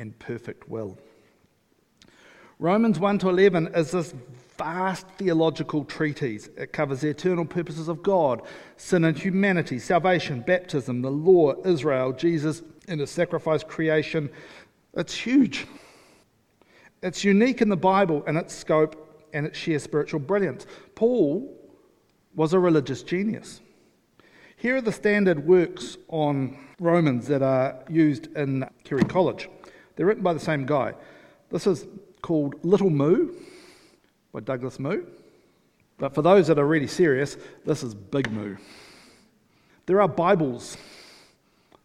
and 0.00 0.18
perfect 0.18 0.68
will. 0.68 0.98
Romans 2.58 2.98
1 2.98 3.18
to 3.20 3.28
11 3.28 3.68
is 3.74 3.90
this 3.92 4.14
vast 4.58 5.06
theological 5.16 5.84
treatise. 5.84 6.48
It 6.56 6.72
covers 6.72 7.00
the 7.00 7.08
eternal 7.08 7.44
purposes 7.44 7.88
of 7.88 8.02
God, 8.02 8.42
sin 8.76 9.04
and 9.04 9.16
humanity, 9.16 9.78
salvation, 9.78 10.40
baptism, 10.40 11.00
the 11.02 11.10
law, 11.10 11.54
Israel, 11.64 12.12
Jesus, 12.12 12.62
and 12.88 13.00
his 13.00 13.10
sacrifice, 13.10 13.62
creation. 13.62 14.30
It's 14.94 15.14
huge. 15.14 15.66
It's 17.02 17.24
unique 17.24 17.62
in 17.62 17.68
the 17.68 17.76
Bible 17.76 18.22
in 18.24 18.36
its 18.36 18.54
scope 18.54 19.28
and 19.32 19.46
its 19.46 19.58
sheer 19.58 19.78
spiritual 19.78 20.20
brilliance. 20.20 20.66
Paul 20.94 21.56
was 22.34 22.52
a 22.52 22.58
religious 22.58 23.02
genius. 23.02 23.60
Here 24.56 24.76
are 24.76 24.82
the 24.82 24.92
standard 24.92 25.46
works 25.46 25.96
on 26.08 26.58
Romans 26.78 27.26
that 27.28 27.40
are 27.42 27.82
used 27.88 28.34
in 28.36 28.68
Carey 28.84 29.04
College. 29.04 29.48
They're 30.00 30.06
written 30.06 30.22
by 30.22 30.32
the 30.32 30.40
same 30.40 30.64
guy. 30.64 30.94
This 31.50 31.66
is 31.66 31.86
called 32.22 32.54
Little 32.64 32.88
Moo 32.88 33.34
by 34.32 34.40
Douglas 34.40 34.78
Moo. 34.78 35.04
But 35.98 36.14
for 36.14 36.22
those 36.22 36.46
that 36.46 36.58
are 36.58 36.66
really 36.66 36.86
serious, 36.86 37.36
this 37.66 37.82
is 37.82 37.94
Big 37.94 38.32
Moo. 38.32 38.56
There 39.84 40.00
are 40.00 40.08
Bibles 40.08 40.78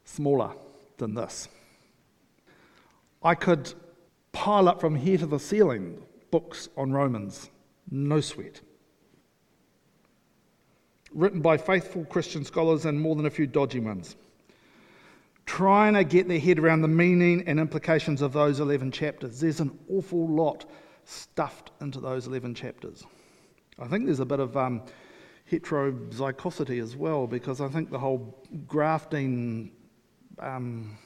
smaller 0.05 0.51
than 0.95 1.13
this. 1.13 1.49
I 3.21 3.35
could 3.35 3.73
pile 4.31 4.69
up 4.69 4.79
from 4.79 4.95
here 4.95 5.17
to 5.17 5.25
the 5.25 5.37
ceiling 5.37 6.01
books 6.31 6.69
on 6.77 6.93
Romans, 6.93 7.49
no 7.91 8.21
sweat. 8.21 8.61
Written 11.13 11.41
by 11.41 11.57
faithful 11.57 12.05
Christian 12.05 12.45
scholars 12.45 12.85
and 12.85 12.97
more 12.97 13.17
than 13.17 13.25
a 13.25 13.29
few 13.29 13.45
dodgy 13.45 13.81
ones 13.81 14.15
trying 15.45 15.93
to 15.93 16.03
get 16.03 16.27
their 16.27 16.39
head 16.39 16.59
around 16.59 16.81
the 16.81 16.87
meaning 16.87 17.43
and 17.47 17.59
implications 17.59 18.21
of 18.21 18.33
those 18.33 18.59
11 18.59 18.91
chapters. 18.91 19.39
There's 19.39 19.59
an 19.59 19.77
awful 19.89 20.27
lot 20.27 20.65
stuffed 21.05 21.71
into 21.81 21.99
those 21.99 22.27
11 22.27 22.55
chapters. 22.55 23.03
I 23.77 23.87
think 23.87 24.05
there's 24.05 24.19
a 24.19 24.25
bit 24.25 24.39
of 24.39 24.57
um, 24.57 24.81
heterozygosity 25.51 26.81
as 26.81 26.95
well, 26.95 27.27
because 27.27 27.61
I 27.61 27.67
think 27.67 27.91
the 27.91 27.99
whole 27.99 28.43
grafting 28.67 29.71
um, 30.39 30.97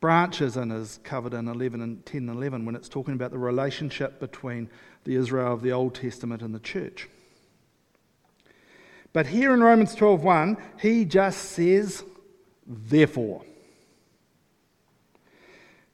branches 0.00 0.56
in 0.56 0.70
is 0.70 0.98
covered 1.04 1.34
in 1.34 1.48
11 1.48 1.80
and 1.80 2.04
10 2.06 2.28
and 2.28 2.38
11 2.38 2.64
when 2.64 2.74
it's 2.74 2.88
talking 2.88 3.14
about 3.14 3.30
the 3.30 3.38
relationship 3.38 4.18
between 4.20 4.68
the 5.04 5.14
Israel 5.14 5.52
of 5.52 5.62
the 5.62 5.72
Old 5.72 5.94
Testament 5.94 6.42
and 6.42 6.54
the 6.54 6.60
church. 6.60 7.08
But 9.12 9.26
here 9.26 9.54
in 9.54 9.62
Romans 9.62 9.94
12:1, 9.94 10.60
he 10.80 11.04
just 11.04 11.52
says 11.52 12.04
Therefore, 12.70 13.42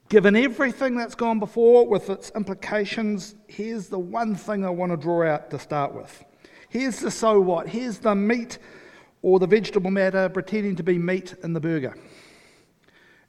given 0.09 0.35
everything 0.35 0.97
that's 0.97 1.15
gone 1.15 1.39
before 1.39 1.87
with 1.87 2.11
its 2.11 2.33
implications, 2.35 3.37
here's 3.47 3.87
the 3.87 3.99
one 3.99 4.35
thing 4.35 4.65
I 4.65 4.71
want 4.71 4.91
to 4.91 4.97
draw 4.97 5.25
out 5.25 5.51
to 5.51 5.59
start 5.61 5.95
with. 5.95 6.25
Here's 6.69 6.99
the 6.99 7.13
so 7.13 7.41
what. 7.41 7.69
Here's 7.69 7.99
the 7.99 8.17
meat 8.17 8.59
or 9.23 9.39
the 9.39 9.47
vegetable 9.47 9.93
matter 9.93 10.29
pretending 10.29 10.75
to 10.77 10.83
be 10.83 10.99
meat 10.99 11.35
in 11.45 11.53
the 11.53 11.61
burger. 11.61 11.97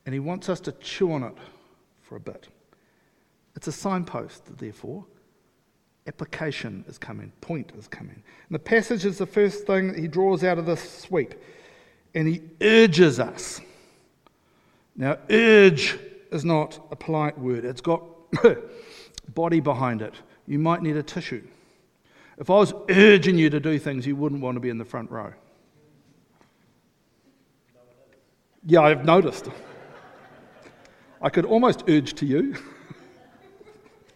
And 0.07 0.13
he 0.13 0.19
wants 0.19 0.49
us 0.49 0.59
to 0.61 0.71
chew 0.71 1.11
on 1.11 1.21
it 1.21 1.37
for 2.01 2.15
a 2.15 2.19
bit. 2.19 2.47
It's 3.55 3.67
a 3.67 3.71
signpost, 3.71 4.57
therefore. 4.57 5.05
Application 6.07 6.83
is 6.87 6.97
coming, 6.97 7.31
point 7.41 7.71
is 7.77 7.87
coming. 7.87 8.23
And 8.49 8.55
the 8.55 8.59
passage 8.59 9.05
is 9.05 9.19
the 9.19 9.25
first 9.27 9.67
thing 9.67 9.89
that 9.89 9.99
he 9.99 10.07
draws 10.07 10.43
out 10.43 10.57
of 10.57 10.65
this 10.65 11.01
sweep 11.01 11.35
and 12.15 12.27
he 12.27 12.41
urges 12.61 13.19
us. 13.19 13.59
Now, 14.95 15.17
urge 15.29 15.99
is 16.31 16.45
not 16.45 16.79
a 16.89 16.95
polite 16.95 17.37
word, 17.37 17.65
it's 17.65 17.81
got 17.81 18.01
body 19.35 19.59
behind 19.59 20.01
it, 20.01 20.15
you 20.47 20.57
might 20.57 20.81
need 20.81 20.95
a 20.95 21.03
tissue. 21.03 21.45
If 22.37 22.49
I 22.49 22.53
was 22.53 22.73
urging 22.89 23.37
you 23.37 23.49
to 23.49 23.59
do 23.59 23.77
things, 23.77 24.07
you 24.07 24.15
wouldn't 24.15 24.41
want 24.41 24.55
to 24.55 24.59
be 24.59 24.69
in 24.69 24.77
the 24.77 24.85
front 24.85 25.11
row. 25.11 25.33
Yeah, 28.65 28.81
I've 28.81 29.05
noticed. 29.05 29.49
I 31.21 31.29
could 31.29 31.45
almost 31.45 31.83
urge 31.87 32.13
to 32.15 32.25
you. 32.25 32.55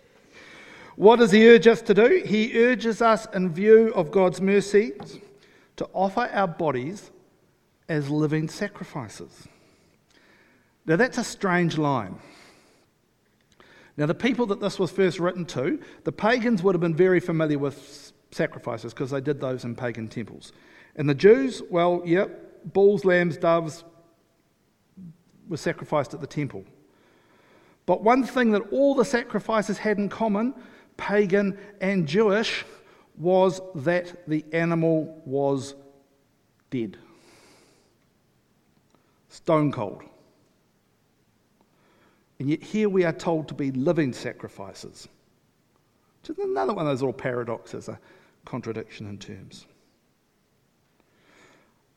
what 0.95 1.17
does 1.17 1.31
he 1.31 1.47
urge 1.47 1.67
us 1.67 1.81
to 1.83 1.93
do? 1.93 2.23
He 2.25 2.59
urges 2.61 3.01
us, 3.01 3.27
in 3.33 3.53
view 3.53 3.93
of 3.93 4.11
God's 4.11 4.41
mercy, 4.41 4.93
to 5.77 5.87
offer 5.93 6.29
our 6.33 6.47
bodies 6.47 7.11
as 7.89 8.09
living 8.09 8.47
sacrifices. 8.47 9.47
Now, 10.85 10.95
that's 10.95 11.17
a 11.17 11.23
strange 11.23 11.77
line. 11.77 12.17
Now, 13.97 14.05
the 14.05 14.15
people 14.15 14.45
that 14.45 14.61
this 14.61 14.79
was 14.79 14.91
first 14.91 15.19
written 15.19 15.45
to, 15.47 15.79
the 16.05 16.11
pagans 16.11 16.63
would 16.63 16.73
have 16.73 16.81
been 16.81 16.95
very 16.95 17.19
familiar 17.19 17.59
with 17.59 18.13
sacrifices 18.31 18.93
because 18.93 19.11
they 19.11 19.19
did 19.19 19.41
those 19.41 19.65
in 19.65 19.75
pagan 19.75 20.07
temples. 20.07 20.53
And 20.95 21.09
the 21.09 21.13
Jews, 21.15 21.61
well, 21.69 22.01
yep, 22.05 22.63
bulls, 22.73 23.03
lambs, 23.03 23.37
doves 23.37 23.83
were 25.49 25.57
sacrificed 25.57 26.13
at 26.13 26.21
the 26.21 26.27
temple. 26.27 26.63
But 27.85 28.03
one 28.03 28.23
thing 28.23 28.51
that 28.51 28.61
all 28.71 28.95
the 28.95 29.03
sacrifices 29.03 29.79
had 29.79 29.97
in 29.97 30.09
common, 30.09 30.53
pagan 30.95 31.57
and 31.81 32.07
Jewish, 32.07 32.63
was 33.17 33.61
that 33.75 34.27
the 34.29 34.45
animal 34.53 35.21
was 35.25 35.75
dead. 36.69 36.97
Stone 39.29 39.71
cold. 39.71 40.03
And 42.39 42.49
yet 42.49 42.63
here 42.63 42.89
we 42.89 43.03
are 43.03 43.13
told 43.13 43.47
to 43.49 43.53
be 43.53 43.71
living 43.71 44.13
sacrifices. 44.13 45.07
Is 46.27 46.37
another 46.37 46.73
one 46.73 46.85
of 46.85 46.91
those 46.91 47.01
little 47.01 47.13
paradoxes, 47.13 47.87
a 47.87 47.99
contradiction 48.45 49.07
in 49.07 49.17
terms. 49.17 49.65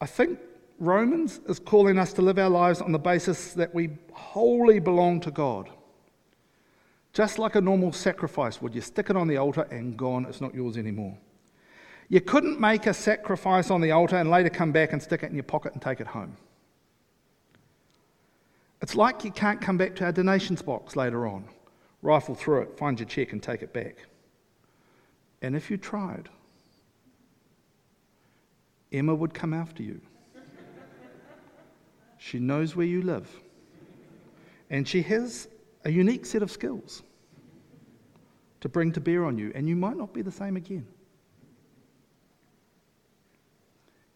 I 0.00 0.06
think 0.06 0.38
Romans 0.78 1.40
is 1.48 1.58
calling 1.58 1.98
us 1.98 2.12
to 2.14 2.22
live 2.22 2.38
our 2.38 2.48
lives 2.48 2.80
on 2.80 2.92
the 2.92 2.98
basis 2.98 3.52
that 3.54 3.74
we 3.74 3.90
wholly 4.12 4.78
belong 4.78 5.20
to 5.20 5.30
God. 5.30 5.68
Just 7.12 7.38
like 7.38 7.56
a 7.56 7.60
normal 7.60 7.92
sacrifice 7.92 8.62
would, 8.62 8.74
you 8.74 8.80
stick 8.80 9.10
it 9.10 9.16
on 9.16 9.28
the 9.28 9.36
altar 9.36 9.66
and 9.70 9.96
gone, 9.98 10.24
it's 10.24 10.40
not 10.40 10.54
yours 10.54 10.78
anymore. 10.78 11.16
You 12.08 12.20
couldn't 12.20 12.58
make 12.58 12.86
a 12.86 12.94
sacrifice 12.94 13.70
on 13.70 13.80
the 13.80 13.90
altar 13.90 14.16
and 14.16 14.30
later 14.30 14.48
come 14.48 14.72
back 14.72 14.92
and 14.92 15.02
stick 15.02 15.22
it 15.22 15.26
in 15.26 15.34
your 15.34 15.44
pocket 15.44 15.74
and 15.74 15.82
take 15.82 16.00
it 16.00 16.06
home. 16.06 16.36
It's 18.82 18.96
like 18.96 19.24
you 19.24 19.30
can't 19.30 19.60
come 19.60 19.78
back 19.78 19.94
to 19.96 20.04
our 20.04 20.12
donations 20.12 20.60
box 20.60 20.96
later 20.96 21.26
on, 21.26 21.44
rifle 22.02 22.34
through 22.34 22.62
it, 22.62 22.76
find 22.76 22.98
your 22.98 23.08
check, 23.08 23.32
and 23.32 23.40
take 23.40 23.62
it 23.62 23.72
back. 23.72 23.96
And 25.40 25.54
if 25.54 25.70
you 25.70 25.76
tried, 25.76 26.28
Emma 28.90 29.14
would 29.14 29.32
come 29.32 29.54
after 29.54 29.84
you. 29.84 30.00
She 32.18 32.40
knows 32.40 32.74
where 32.74 32.86
you 32.86 33.02
live. 33.02 33.28
And 34.68 34.86
she 34.86 35.02
has 35.02 35.48
a 35.84 35.90
unique 35.90 36.26
set 36.26 36.42
of 36.42 36.50
skills 36.50 37.02
to 38.60 38.68
bring 38.68 38.92
to 38.92 39.00
bear 39.00 39.24
on 39.24 39.38
you, 39.38 39.52
and 39.54 39.68
you 39.68 39.76
might 39.76 39.96
not 39.96 40.12
be 40.12 40.22
the 40.22 40.30
same 40.30 40.56
again. 40.56 40.86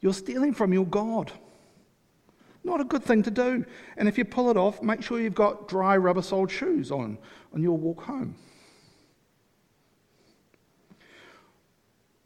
You're 0.01 0.13
stealing 0.13 0.55
from 0.55 0.73
your 0.73 0.87
God. 0.87 1.33
Not 2.67 2.81
a 2.81 2.85
good 2.85 3.05
thing 3.05 3.23
to 3.23 3.31
do. 3.31 3.65
And 3.97 4.09
if 4.09 4.19
you 4.19 4.25
pull 4.25 4.51
it 4.51 4.57
off, 4.57 4.83
make 4.83 5.01
sure 5.01 5.21
you've 5.21 5.37
got 5.37 5.69
dry 5.69 5.97
rubber 5.97 6.21
soled 6.21 6.51
shoes 6.51 6.91
on 6.91 7.17
on 7.55 7.63
your 7.63 7.79
walk 7.79 8.03
home. 8.03 8.35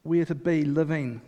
We're 0.02 0.24
to 0.24 0.34
be 0.34 0.64
living 0.64 1.20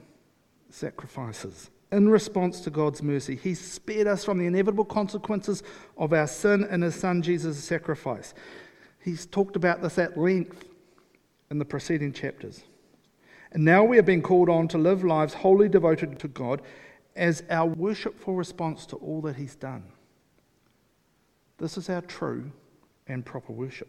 sacrifices. 0.71 1.68
In 1.92 2.09
response 2.09 2.61
to 2.62 2.70
God's 2.70 3.03
mercy, 3.03 3.37
He 3.37 3.55
spared 3.55 4.07
us 4.07 4.25
from 4.25 4.38
the 4.38 4.46
inevitable 4.46 4.87
consequences 4.87 5.62
of 5.98 6.14
our 6.14 6.27
sin 6.27 6.64
in 6.70 6.81
His 6.81 6.94
Son 6.94 7.20
Jesus' 7.20 7.62
sacrifice. 7.62 8.33
He's 8.98 9.27
talked 9.27 9.57
about 9.57 9.83
this 9.83 9.98
at 9.98 10.16
length 10.16 10.64
in 11.51 11.59
the 11.59 11.66
preceding 11.66 12.14
chapters. 12.14 12.64
And 13.51 13.62
now 13.62 13.85
we 13.85 13.98
are 13.98 14.03
being 14.03 14.22
called 14.22 14.48
on 14.48 14.68
to 14.68 14.79
live 14.79 15.05
lives 15.05 15.35
wholly 15.35 15.68
devoted 15.68 16.18
to 16.20 16.29
God 16.29 16.62
as 17.14 17.42
our 17.51 17.66
worshipful 17.66 18.35
response 18.35 18.87
to 18.87 18.96
all 18.96 19.20
that 19.22 19.37
He's 19.37 19.55
done. 19.55 19.85
This 21.59 21.77
is 21.77 21.88
our 21.88 22.01
true 22.01 22.51
and 23.07 23.25
proper 23.25 23.53
worship. 23.53 23.88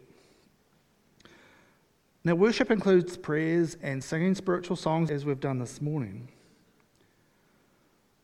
Now, 2.24 2.34
worship 2.34 2.70
includes 2.70 3.16
prayers 3.16 3.76
and 3.82 4.02
singing 4.02 4.34
spiritual 4.34 4.76
songs, 4.76 5.10
as 5.10 5.24
we've 5.24 5.40
done 5.40 5.58
this 5.58 5.82
morning. 5.82 6.28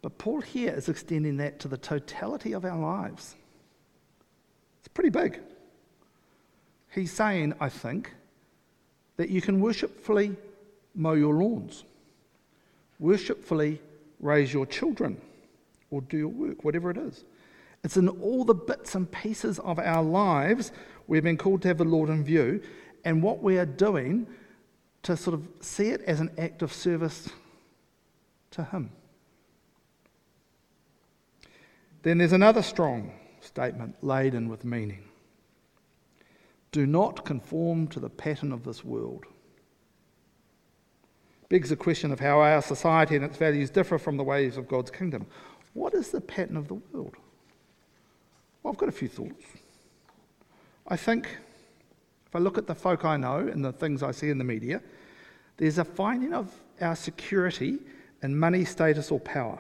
But 0.03 0.17
Paul 0.17 0.41
here 0.41 0.73
is 0.73 0.89
extending 0.89 1.37
that 1.37 1.59
to 1.61 1.69
the 1.69 1.77
totality 1.77 2.55
of 2.55 2.65
our 2.65 2.79
lives. 2.79 3.37
It's 4.79 4.89
pretty 4.89 5.11
big. 5.11 5.41
He's 6.91 7.13
saying, 7.13 7.53
I 7.61 7.69
think, 7.69 8.15
that 9.17 9.29
you 9.29 9.43
can 9.43 9.61
worshipfully 9.61 10.35
mow 10.95 11.13
your 11.13 11.35
lawns, 11.35 11.85
worshipfully 12.99 13.83
raise 14.21 14.53
your 14.53 14.67
children, 14.67 15.21
or 15.91 16.01
do 16.03 16.17
your 16.17 16.29
work, 16.29 16.65
whatever 16.65 16.91
it 16.91 16.97
is. 16.97 17.25
It's 17.83 17.97
in 17.97 18.09
all 18.09 18.45
the 18.45 18.55
bits 18.55 18.95
and 18.95 19.11
pieces 19.11 19.59
of 19.61 19.79
our 19.79 20.03
lives 20.03 20.73
we've 21.07 21.23
been 21.23 21.39
called 21.39 21.63
to 21.63 21.69
have 21.69 21.79
the 21.79 21.85
Lord 21.85 22.11
in 22.11 22.23
view, 22.23 22.63
and 23.05 23.23
what 23.23 23.43
we 23.43 23.59
are 23.59 23.67
doing 23.67 24.27
to 25.03 25.17
sort 25.17 25.35
of 25.35 25.49
see 25.61 25.89
it 25.89 26.03
as 26.03 26.21
an 26.21 26.31
act 26.37 26.63
of 26.63 26.73
service 26.73 27.31
to 28.51 28.65
Him. 28.65 28.91
Then 32.03 32.19
there's 32.19 32.33
another 32.33 32.63
strong 32.63 33.13
statement 33.41 33.97
laden 34.03 34.49
with 34.49 34.65
meaning. 34.65 35.05
Do 36.73 36.87
not 36.87 37.25
conform 37.25 37.89
to 37.89 38.01
the 38.01 38.11
pattern 38.11 38.53
of 38.53 38.65
this 38.65 38.85
world 38.85 39.25
begs 41.51 41.69
the 41.69 41.77
question 41.77 42.13
of 42.13 42.21
how 42.21 42.41
our 42.41 42.63
society 42.63 43.17
and 43.17 43.25
its 43.25 43.37
values 43.37 43.69
differ 43.69 43.99
from 43.99 44.17
the 44.17 44.23
ways 44.25 44.57
of 44.57 44.69
God's 44.69 44.91
kingdom. 44.91 45.27
What 45.75 45.93
is 45.93 46.11
the 46.11 46.21
pattern 46.21 46.57
of 46.57 46.69
the 46.69 46.75
world? 46.75 47.17
Well, 48.63 48.73
I've 48.73 48.79
got 48.79 48.89
a 48.89 48.93
few 48.93 49.09
thoughts. 49.09 49.45
I 50.87 50.97
think 50.97 51.27
if 52.27 52.37
I 52.37 52.39
look 52.39 52.57
at 52.57 52.69
the 52.69 52.75
folk 52.75 53.05
I 53.05 53.17
know 53.17 53.39
and 53.39 53.65
the 53.65 53.73
things 53.73 54.03
I 54.03 54.13
see 54.13 54.31
in 54.31 54.39
the 54.39 54.45
media, 54.45 54.81
there's 55.57 55.79
a 55.79 55.85
finding 55.85 56.33
of 56.33 56.55
our 56.81 56.95
security 56.95 57.79
in 58.23 58.39
money, 58.39 58.65
status, 58.65 59.11
or 59.11 59.19
power. 59.19 59.59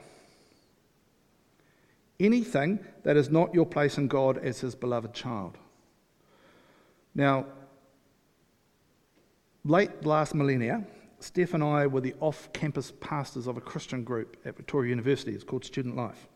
Anything 2.20 2.78
that 3.02 3.16
is 3.16 3.30
not 3.30 3.52
your 3.52 3.66
place 3.66 3.98
in 3.98 4.06
God 4.06 4.38
as 4.38 4.60
His 4.60 4.76
beloved 4.76 5.12
child. 5.12 5.58
Now, 7.16 7.46
late 9.64 10.04
last 10.06 10.34
millennia, 10.34 10.84
Steph 11.20 11.54
and 11.54 11.62
I 11.62 11.86
were 11.86 12.00
the 12.00 12.14
off 12.20 12.52
campus 12.52 12.92
pastors 13.00 13.46
of 13.46 13.56
a 13.56 13.60
Christian 13.60 14.04
group 14.04 14.36
at 14.44 14.56
Victoria 14.56 14.90
University. 14.90 15.32
It's 15.32 15.44
called 15.44 15.64
Student 15.64 15.96
Life. 15.96 16.26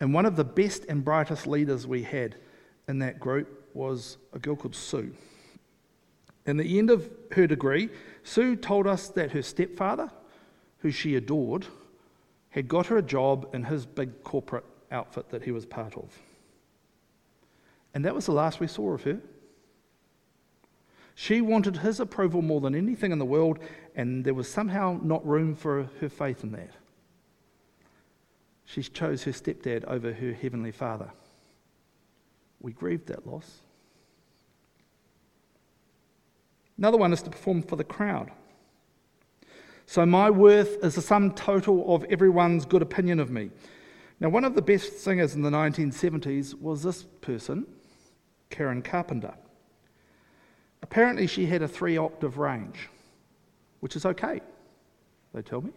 And 0.00 0.12
one 0.12 0.26
of 0.26 0.36
the 0.36 0.44
best 0.44 0.84
and 0.88 1.04
brightest 1.04 1.46
leaders 1.46 1.86
we 1.86 2.02
had 2.02 2.36
in 2.88 2.98
that 3.00 3.20
group 3.20 3.68
was 3.74 4.18
a 4.32 4.38
girl 4.38 4.56
called 4.56 4.74
Sue. 4.74 5.14
In 6.46 6.56
the 6.56 6.78
end 6.78 6.90
of 6.90 7.08
her 7.32 7.46
degree, 7.46 7.88
Sue 8.24 8.56
told 8.56 8.86
us 8.86 9.08
that 9.10 9.32
her 9.32 9.42
stepfather, 9.42 10.10
who 10.78 10.90
she 10.90 11.14
adored, 11.14 11.66
had 12.50 12.68
got 12.68 12.86
her 12.86 12.96
a 12.96 13.02
job 13.02 13.48
in 13.54 13.64
his 13.64 13.86
big 13.86 14.24
corporate 14.24 14.64
outfit 14.90 15.28
that 15.30 15.42
he 15.42 15.52
was 15.52 15.66
part 15.66 15.96
of. 15.96 16.18
And 17.94 18.04
that 18.04 18.14
was 18.14 18.26
the 18.26 18.32
last 18.32 18.60
we 18.60 18.66
saw 18.66 18.94
of 18.94 19.02
her. 19.02 19.20
She 21.20 21.40
wanted 21.40 21.78
his 21.78 21.98
approval 21.98 22.42
more 22.42 22.60
than 22.60 22.76
anything 22.76 23.10
in 23.10 23.18
the 23.18 23.24
world, 23.24 23.58
and 23.96 24.24
there 24.24 24.34
was 24.34 24.48
somehow 24.48 25.00
not 25.02 25.26
room 25.26 25.56
for 25.56 25.90
her 26.00 26.08
faith 26.08 26.44
in 26.44 26.52
that. 26.52 26.70
She 28.64 28.84
chose 28.84 29.24
her 29.24 29.32
stepdad 29.32 29.84
over 29.86 30.12
her 30.12 30.32
heavenly 30.32 30.70
father. 30.70 31.10
We 32.60 32.70
grieved 32.70 33.08
that 33.08 33.26
loss. 33.26 33.62
Another 36.78 36.98
one 36.98 37.12
is 37.12 37.22
to 37.22 37.30
perform 37.30 37.62
for 37.62 37.74
the 37.74 37.82
crowd. 37.82 38.30
So, 39.86 40.06
my 40.06 40.30
worth 40.30 40.84
is 40.84 40.94
the 40.94 41.02
sum 41.02 41.34
total 41.34 41.96
of 41.96 42.04
everyone's 42.04 42.64
good 42.64 42.80
opinion 42.80 43.18
of 43.18 43.28
me. 43.28 43.50
Now, 44.20 44.28
one 44.28 44.44
of 44.44 44.54
the 44.54 44.62
best 44.62 45.00
singers 45.00 45.34
in 45.34 45.42
the 45.42 45.50
1970s 45.50 46.54
was 46.54 46.84
this 46.84 47.02
person, 47.02 47.66
Karen 48.50 48.82
Carpenter. 48.82 49.34
Apparently, 50.82 51.26
she 51.26 51.46
had 51.46 51.62
a 51.62 51.68
three 51.68 51.96
octave 51.96 52.38
range, 52.38 52.88
which 53.80 53.96
is 53.96 54.06
okay, 54.06 54.40
they 55.34 55.42
tell 55.42 55.60
me. 55.60 55.72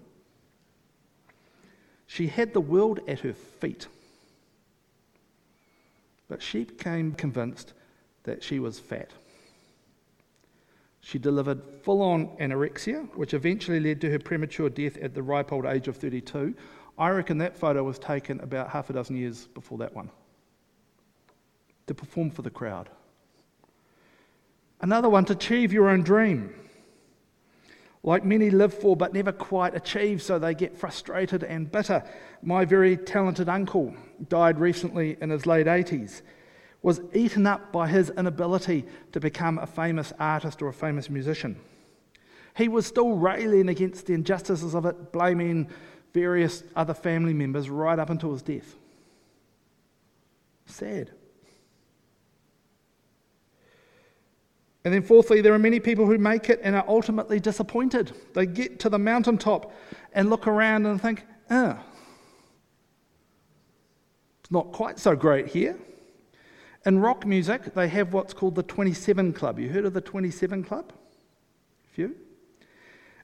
She 2.08 2.28
had 2.28 2.54
the 2.54 2.62
world 2.62 3.00
at 3.08 3.22
her 3.22 3.34
feet. 3.34 3.88
But 6.28 6.42
she 6.42 6.66
became 6.66 7.14
convinced 7.14 7.74
that 8.24 8.44
she 8.44 8.60
was 8.60 8.80
fat. 8.80 9.12
She 11.02 11.18
delivered 11.18 11.62
full 11.84 12.02
on 12.02 12.28
anorexia, 12.40 13.08
which 13.16 13.34
eventually 13.34 13.80
led 13.80 14.02
to 14.02 14.12
her 14.12 14.20
premature 14.20 14.70
death 14.70 14.98
at 14.98 15.14
the 15.14 15.24
ripe 15.24 15.52
old 15.52 15.66
age 15.66 15.88
of 15.88 15.98
32. 15.98 16.54
I 16.98 17.10
reckon 17.10 17.40
that 17.40 17.58
photo 17.58 17.84
was 17.84 17.98
taken 17.98 18.40
about 18.42 18.70
half 18.70 18.90
a 18.90 18.94
dozen 18.94 19.16
years 19.16 19.48
before 19.48 19.80
that 19.80 19.96
one 19.96 20.10
to 21.88 21.96
perform 21.96 22.30
for 22.30 22.42
the 22.42 22.50
crowd. 22.50 22.90
Another 24.82 25.10
one 25.10 25.26
to 25.26 25.34
achieve 25.34 25.72
your 25.72 25.90
own 25.90 26.02
dream. 26.02 26.54
Like 28.04 28.26
many 28.26 28.50
live 28.50 28.74
for 28.74 28.98
but 28.98 29.14
never 29.14 29.32
quite 29.32 29.76
achieve, 29.76 30.24
so 30.24 30.40
they 30.40 30.56
get 30.56 30.76
frustrated 30.76 31.44
and 31.44 31.72
bitter. 31.72 32.04
My 32.42 32.66
very 32.66 32.98
talented 32.98 33.48
uncle 33.48 33.96
died 34.28 34.60
recently 34.60 35.18
in 35.22 35.30
his 35.30 35.46
late 35.46 35.68
80s, 35.68 36.24
was 36.82 37.00
eaten 37.14 37.46
up 37.46 37.72
by 37.72 37.88
his 37.88 38.10
inability 38.18 38.86
to 39.12 39.20
become 39.20 39.60
a 39.60 39.68
famous 39.68 40.12
artist 40.20 40.64
or 40.64 40.70
a 40.70 40.74
famous 40.74 41.12
musician. 41.12 41.60
He 42.58 42.68
was 42.68 42.88
still 42.88 43.12
railing 43.12 43.70
against 43.70 44.08
the 44.08 44.14
injustices 44.14 44.74
of 44.74 44.86
it, 44.88 45.12
blaming 45.12 45.70
various 46.12 46.64
other 46.76 46.96
family 46.96 47.36
members 47.36 47.70
right 47.70 48.00
up 48.00 48.10
until 48.10 48.34
his 48.34 48.42
death. 48.42 48.76
Sad. 50.66 51.12
And 54.84 54.94
then, 54.94 55.04
fourthly, 55.04 55.42
there 55.42 55.54
are 55.54 55.60
many 55.60 55.80
people 55.80 56.08
who 56.08 56.18
make 56.18 56.50
it 56.50 56.60
and 56.64 56.76
are 56.76 56.86
ultimately 56.88 57.40
disappointed. 57.40 58.14
They 58.34 58.48
get 58.48 58.80
to 58.80 58.90
the 58.90 58.98
mountaintop 58.98 59.72
and 60.14 60.30
look 60.30 60.48
around 60.48 60.88
and 60.88 61.00
think, 61.00 61.26
ah, 61.52 61.78
it's 64.40 64.52
not 64.52 64.72
quite 64.72 64.98
so 64.98 65.16
great 65.16 65.48
here. 65.48 65.78
In 66.84 66.98
rock 66.98 67.28
music, 67.28 67.76
they 67.76 67.88
have 67.90 68.12
what's 68.12 68.34
called 68.34 68.56
the 68.56 68.64
27 68.64 69.34
Club. 69.34 69.60
You 69.60 69.70
heard 69.70 69.86
of 69.86 69.94
the 69.94 70.02
27 70.02 70.64
Club? 70.64 70.92
A 70.92 71.94
few? 71.94 72.16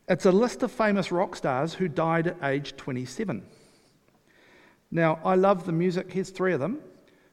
It's 0.08 0.26
a 0.26 0.32
list 0.32 0.62
of 0.62 0.72
famous 0.72 1.12
rock 1.12 1.36
stars 1.36 1.74
who 1.74 1.88
died 1.88 2.28
at 2.28 2.38
age 2.43 2.78
27. 2.78 3.43
Now, 4.91 5.20
I 5.26 5.36
love 5.36 5.65
the 5.65 5.72
music. 5.72 6.12
Here's 6.12 6.30
three 6.30 6.54
of 6.54 6.60
them 6.60 6.80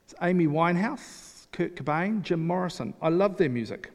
it's 0.04 0.14
Amy 0.22 0.46
Winehouse, 0.46 1.46
Kurt 1.52 1.76
Cobain, 1.76 2.22
Jim 2.22 2.46
Morrison. 2.46 2.94
I 3.02 3.10
love 3.10 3.36
their 3.36 3.50
music. 3.50 3.90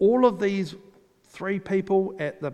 All 0.00 0.26
of 0.26 0.40
these 0.40 0.74
three 1.22 1.60
people 1.60 2.16
at 2.18 2.40
the, 2.40 2.52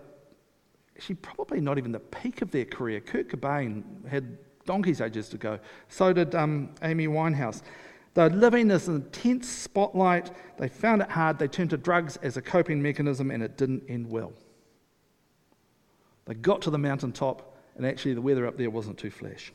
actually, 0.95 1.15
probably 1.17 1.61
not 1.61 1.79
even 1.79 1.93
the 1.93 2.01
peak 2.01 2.43
of 2.43 2.51
their 2.51 2.67
career. 2.67 3.01
Kurt 3.01 3.29
Cobain 3.29 4.07
had 4.07 4.37
donkey's 4.67 5.01
ages 5.01 5.29
to 5.31 5.39
go. 5.39 5.59
So 5.89 6.13
did 6.13 6.35
um, 6.35 6.75
Amy 6.83 7.07
Winehouse. 7.07 7.63
They're 8.15 8.31
living 8.31 8.63
in 8.63 8.69
this 8.69 8.89
intense 8.89 9.49
spotlight. 9.49 10.31
They 10.59 10.69
found 10.69 11.03
it 11.03 11.11
hard. 11.11 11.39
They 11.39 11.49
turned 11.49 11.71
to 11.71 11.77
drugs 11.77 12.19
as 12.19 12.37
a 12.37 12.43
coping 12.43 12.83
mechanism, 12.83 13.31
and 13.31 13.43
it 13.43 13.57
didn't 13.57 13.85
end 13.89 14.11
well. 14.11 14.33
They 16.25 16.35
got 16.35 16.63
to 16.63 16.71
the 16.71 16.79
mountaintop, 16.79 17.57
and 17.77 17.87
actually, 17.87 18.15
the 18.15 18.23
weather 18.23 18.47
up 18.47 18.57
there 18.57 18.71
wasn't 18.71 18.99
too 18.99 19.11
flash. 19.11 19.53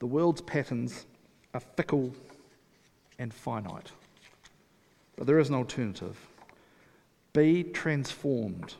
The 0.00 0.06
world's 0.06 0.40
patterns 0.40 1.06
are 1.54 1.60
fickle 1.60 2.14
and 3.18 3.32
finite. 3.32 3.92
But 5.18 5.26
there 5.26 5.40
is 5.40 5.48
an 5.48 5.56
alternative. 5.56 6.16
Be 7.32 7.64
transformed 7.64 8.76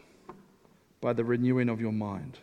by 1.01 1.13
the 1.13 1.25
renewing 1.25 1.69
of 1.69 1.81
your 1.81 1.93
mind. 1.93 2.39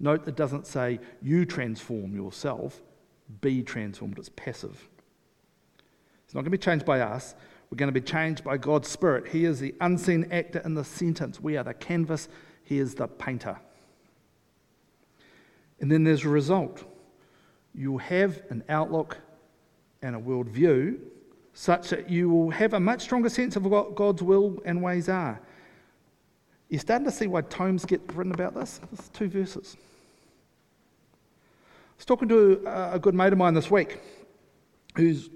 Note 0.00 0.24
that 0.24 0.36
doesn't 0.36 0.66
say 0.66 0.98
you 1.22 1.44
transform 1.44 2.16
yourself, 2.16 2.80
be 3.42 3.62
transformed. 3.62 4.18
It's 4.18 4.30
passive. 4.30 4.88
It's 6.24 6.34
not 6.34 6.40
going 6.40 6.46
to 6.46 6.50
be 6.50 6.58
changed 6.58 6.86
by 6.86 7.00
us. 7.00 7.34
We're 7.70 7.76
going 7.76 7.92
to 7.92 8.00
be 8.00 8.04
changed 8.04 8.42
by 8.42 8.56
God's 8.56 8.88
Spirit. 8.88 9.28
He 9.28 9.44
is 9.44 9.60
the 9.60 9.74
unseen 9.80 10.26
actor 10.30 10.60
in 10.64 10.74
the 10.74 10.84
sentence. 10.84 11.40
We 11.40 11.56
are 11.58 11.64
the 11.64 11.74
canvas, 11.74 12.28
He 12.64 12.78
is 12.78 12.94
the 12.94 13.06
painter. 13.06 13.58
And 15.80 15.92
then 15.92 16.04
there's 16.04 16.24
a 16.24 16.30
result. 16.30 16.84
You'll 17.74 17.98
have 17.98 18.42
an 18.48 18.64
outlook 18.68 19.18
and 20.00 20.16
a 20.16 20.18
worldview 20.18 20.98
such 21.54 21.90
that 21.90 22.10
you 22.10 22.28
will 22.28 22.50
have 22.50 22.74
a 22.74 22.80
much 22.80 23.02
stronger 23.02 23.28
sense 23.28 23.54
of 23.54 23.64
what 23.64 23.94
God's 23.94 24.22
will 24.22 24.60
and 24.64 24.82
ways 24.82 25.08
are. 25.08 25.40
You're 26.68 26.80
starting 26.80 27.06
to 27.06 27.12
see 27.12 27.28
why 27.28 27.42
tomes 27.42 27.84
get 27.84 28.00
written 28.12 28.32
about 28.32 28.54
this? 28.54 28.80
There's 28.92 29.08
two 29.10 29.28
verses. 29.28 29.76
I 29.76 29.80
was 31.96 32.04
talking 32.04 32.28
to 32.28 32.60
a 32.66 32.98
good 32.98 33.14
mate 33.14 33.32
of 33.32 33.38
mine 33.38 33.54
this 33.54 33.70
week 33.70 34.00
who's 34.96 35.30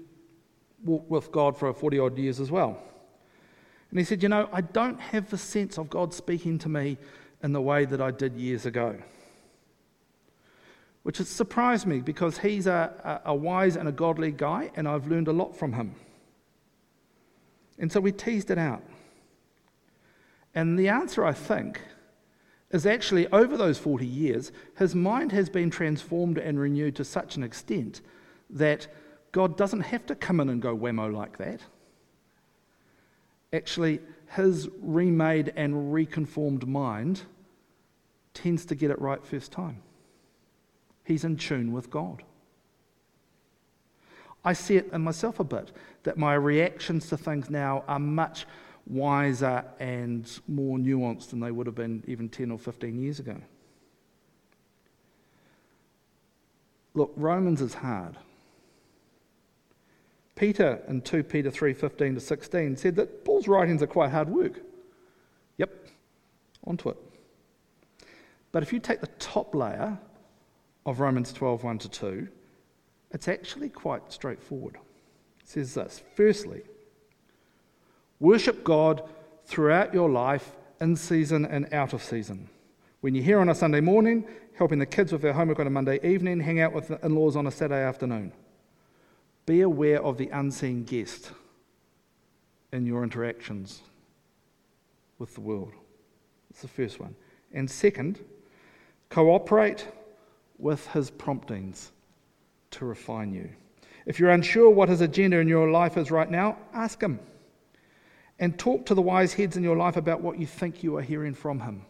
walked 0.83 1.09
with 1.09 1.31
God 1.31 1.57
for 1.57 1.73
40 1.73 1.99
odd 1.99 2.17
years 2.17 2.41
as 2.41 2.51
well. 2.51 2.77
And 3.89 3.97
he 3.97 4.03
said, 4.03 4.21
You 4.21 4.27
know, 4.27 4.49
I 4.51 4.59
don't 4.59 4.99
have 4.99 5.29
the 5.29 5.37
sense 5.37 5.77
of 5.77 5.89
God 5.89 6.13
speaking 6.13 6.59
to 6.59 6.69
me 6.69 6.97
in 7.41 7.53
the 7.53 7.61
way 7.61 7.85
that 7.85 8.01
I 8.01 8.11
did 8.11 8.35
years 8.35 8.65
ago. 8.65 8.97
Which 11.03 11.19
has 11.19 11.29
surprised 11.29 11.87
me 11.87 12.01
because 12.01 12.39
he's 12.39 12.67
a, 12.67 13.21
a, 13.25 13.31
a 13.31 13.35
wise 13.35 13.77
and 13.77 13.87
a 13.87 13.93
godly 13.93 14.31
guy, 14.31 14.69
and 14.75 14.85
I've 14.85 15.07
learned 15.07 15.29
a 15.29 15.33
lot 15.33 15.55
from 15.55 15.73
him. 15.73 15.95
And 17.79 17.91
so 17.91 17.99
we 17.99 18.11
teased 18.11 18.51
it 18.51 18.57
out. 18.57 18.83
And 20.53 20.77
the 20.77 20.89
answer, 20.89 21.25
I 21.25 21.33
think, 21.33 21.81
is 22.71 22.85
actually 22.85 23.27
over 23.27 23.57
those 23.57 23.77
40 23.77 24.05
years, 24.05 24.51
his 24.77 24.93
mind 24.93 25.31
has 25.31 25.49
been 25.49 25.69
transformed 25.69 26.37
and 26.37 26.59
renewed 26.59 26.95
to 26.97 27.05
such 27.05 27.37
an 27.37 27.43
extent 27.43 28.01
that 28.49 28.87
God 29.31 29.57
doesn't 29.57 29.81
have 29.81 30.05
to 30.07 30.15
come 30.15 30.39
in 30.39 30.49
and 30.49 30.61
go 30.61 30.75
whammo 30.75 31.11
like 31.13 31.37
that. 31.37 31.61
Actually, 33.53 33.99
his 34.35 34.69
remade 34.81 35.53
and 35.55 35.93
reconformed 35.93 36.67
mind 36.67 37.23
tends 38.33 38.65
to 38.65 38.75
get 38.75 38.91
it 38.91 38.99
right 38.99 39.23
first 39.25 39.51
time. 39.51 39.81
He's 41.03 41.23
in 41.23 41.37
tune 41.37 41.71
with 41.71 41.89
God. 41.89 42.23
I 44.43 44.53
see 44.53 44.77
it 44.77 44.89
in 44.93 45.01
myself 45.01 45.39
a 45.39 45.43
bit 45.43 45.71
that 46.03 46.17
my 46.17 46.33
reactions 46.33 47.09
to 47.09 47.17
things 47.17 47.49
now 47.49 47.83
are 47.87 47.99
much 47.99 48.45
wiser 48.87 49.63
and 49.79 50.29
more 50.47 50.77
nuanced 50.77 51.29
than 51.29 51.39
they 51.39 51.51
would 51.51 51.67
have 51.67 51.75
been 51.75 52.03
even 52.07 52.29
10 52.29 52.51
or 52.51 52.57
15 52.57 52.99
years 53.01 53.19
ago. 53.19 53.35
Look, 56.93 57.13
Romans 57.15 57.61
is 57.61 57.75
hard. 57.75 58.17
Peter 60.35 60.81
in 60.87 61.01
2 61.01 61.23
Peter 61.23 61.51
3:15 61.51 62.15
to 62.15 62.19
16 62.21 62.77
said 62.77 62.95
that 62.95 63.25
Paul's 63.25 63.47
writings 63.47 63.83
are 63.83 63.87
quite 63.87 64.09
hard 64.09 64.29
work. 64.29 64.61
Yep, 65.57 65.69
onto 66.65 66.89
it. 66.89 66.97
But 68.51 68.63
if 68.63 68.71
you 68.71 68.79
take 68.79 69.01
the 69.01 69.07
top 69.19 69.53
layer 69.53 69.99
of 70.85 71.01
Romans 71.01 71.33
12, 71.33 71.63
1 71.63 71.77
to 71.79 71.89
2, 71.89 72.27
it's 73.11 73.27
actually 73.27 73.69
quite 73.69 74.11
straightforward. 74.11 74.75
It 75.41 75.49
says 75.49 75.73
this 75.73 76.03
Firstly, 76.15 76.61
worship 78.19 78.63
God 78.63 79.09
throughout 79.45 79.93
your 79.93 80.09
life, 80.09 80.55
in 80.81 80.95
season 80.95 81.45
and 81.45 81.71
out 81.73 81.93
of 81.93 82.03
season. 82.03 82.49
When 83.01 83.15
you're 83.15 83.23
here 83.23 83.39
on 83.39 83.49
a 83.49 83.55
Sunday 83.55 83.81
morning, 83.81 84.25
helping 84.53 84.79
the 84.79 84.85
kids 84.85 85.11
with 85.11 85.21
their 85.21 85.33
homework 85.33 85.59
on 85.59 85.67
a 85.67 85.69
Monday 85.69 85.99
evening, 86.03 86.39
hang 86.39 86.59
out 86.59 86.73
with 86.73 86.89
the 86.89 87.05
in 87.05 87.15
laws 87.15 87.35
on 87.35 87.47
a 87.47 87.51
Saturday 87.51 87.83
afternoon. 87.83 88.31
Be 89.45 89.61
aware 89.61 90.01
of 90.03 90.17
the 90.17 90.29
unseen 90.29 90.83
guest 90.83 91.31
in 92.71 92.85
your 92.85 93.03
interactions 93.03 93.81
with 95.17 95.33
the 95.33 95.41
world. 95.41 95.73
That's 96.49 96.61
the 96.61 96.67
first 96.67 96.99
one. 96.99 97.15
And 97.53 97.69
second, 97.69 98.19
cooperate 99.09 99.87
with 100.57 100.85
his 100.87 101.09
promptings 101.09 101.91
to 102.71 102.85
refine 102.85 103.33
you. 103.33 103.49
If 104.05 104.19
you're 104.19 104.31
unsure 104.31 104.69
what 104.69 104.89
his 104.89 105.01
agenda 105.01 105.37
in 105.37 105.47
your 105.47 105.69
life 105.69 105.97
is 105.97 106.11
right 106.11 106.29
now, 106.29 106.57
ask 106.73 107.01
him. 107.01 107.19
And 108.39 108.57
talk 108.57 108.85
to 108.85 108.95
the 108.95 109.01
wise 109.01 109.33
heads 109.33 109.57
in 109.57 109.63
your 109.63 109.75
life 109.75 109.97
about 109.97 110.21
what 110.21 110.39
you 110.39 110.47
think 110.47 110.81
you 110.81 110.95
are 110.97 111.01
hearing 111.01 111.33
from 111.33 111.59
him. 111.59 111.85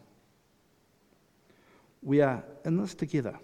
We 2.02 2.22
are 2.22 2.44
in 2.66 2.78
this 2.78 2.96
together. 2.96 3.38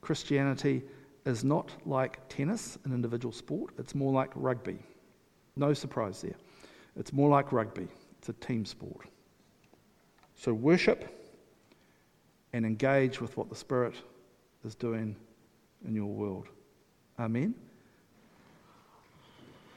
Christianity 0.00 0.82
is 1.26 1.44
not 1.44 1.70
like 1.84 2.28
tennis, 2.28 2.78
an 2.84 2.92
individual 2.92 3.32
sport, 3.32 3.74
it's 3.78 3.94
more 3.94 4.12
like 4.12 4.30
rugby. 4.34 4.78
No 5.56 5.74
surprise 5.74 6.22
there. 6.22 6.36
It's 6.96 7.12
more 7.12 7.28
like 7.28 7.52
rugby, 7.52 7.88
it's 8.18 8.28
a 8.28 8.32
team 8.34 8.64
sport. 8.64 9.06
So 10.34 10.52
worship 10.54 11.16
and 12.52 12.64
engage 12.64 13.20
with 13.20 13.36
what 13.36 13.48
the 13.48 13.54
Spirit 13.54 13.94
is 14.64 14.74
doing 14.74 15.16
in 15.86 15.94
your 15.94 16.06
world. 16.06 16.48
Amen. 17.18 17.54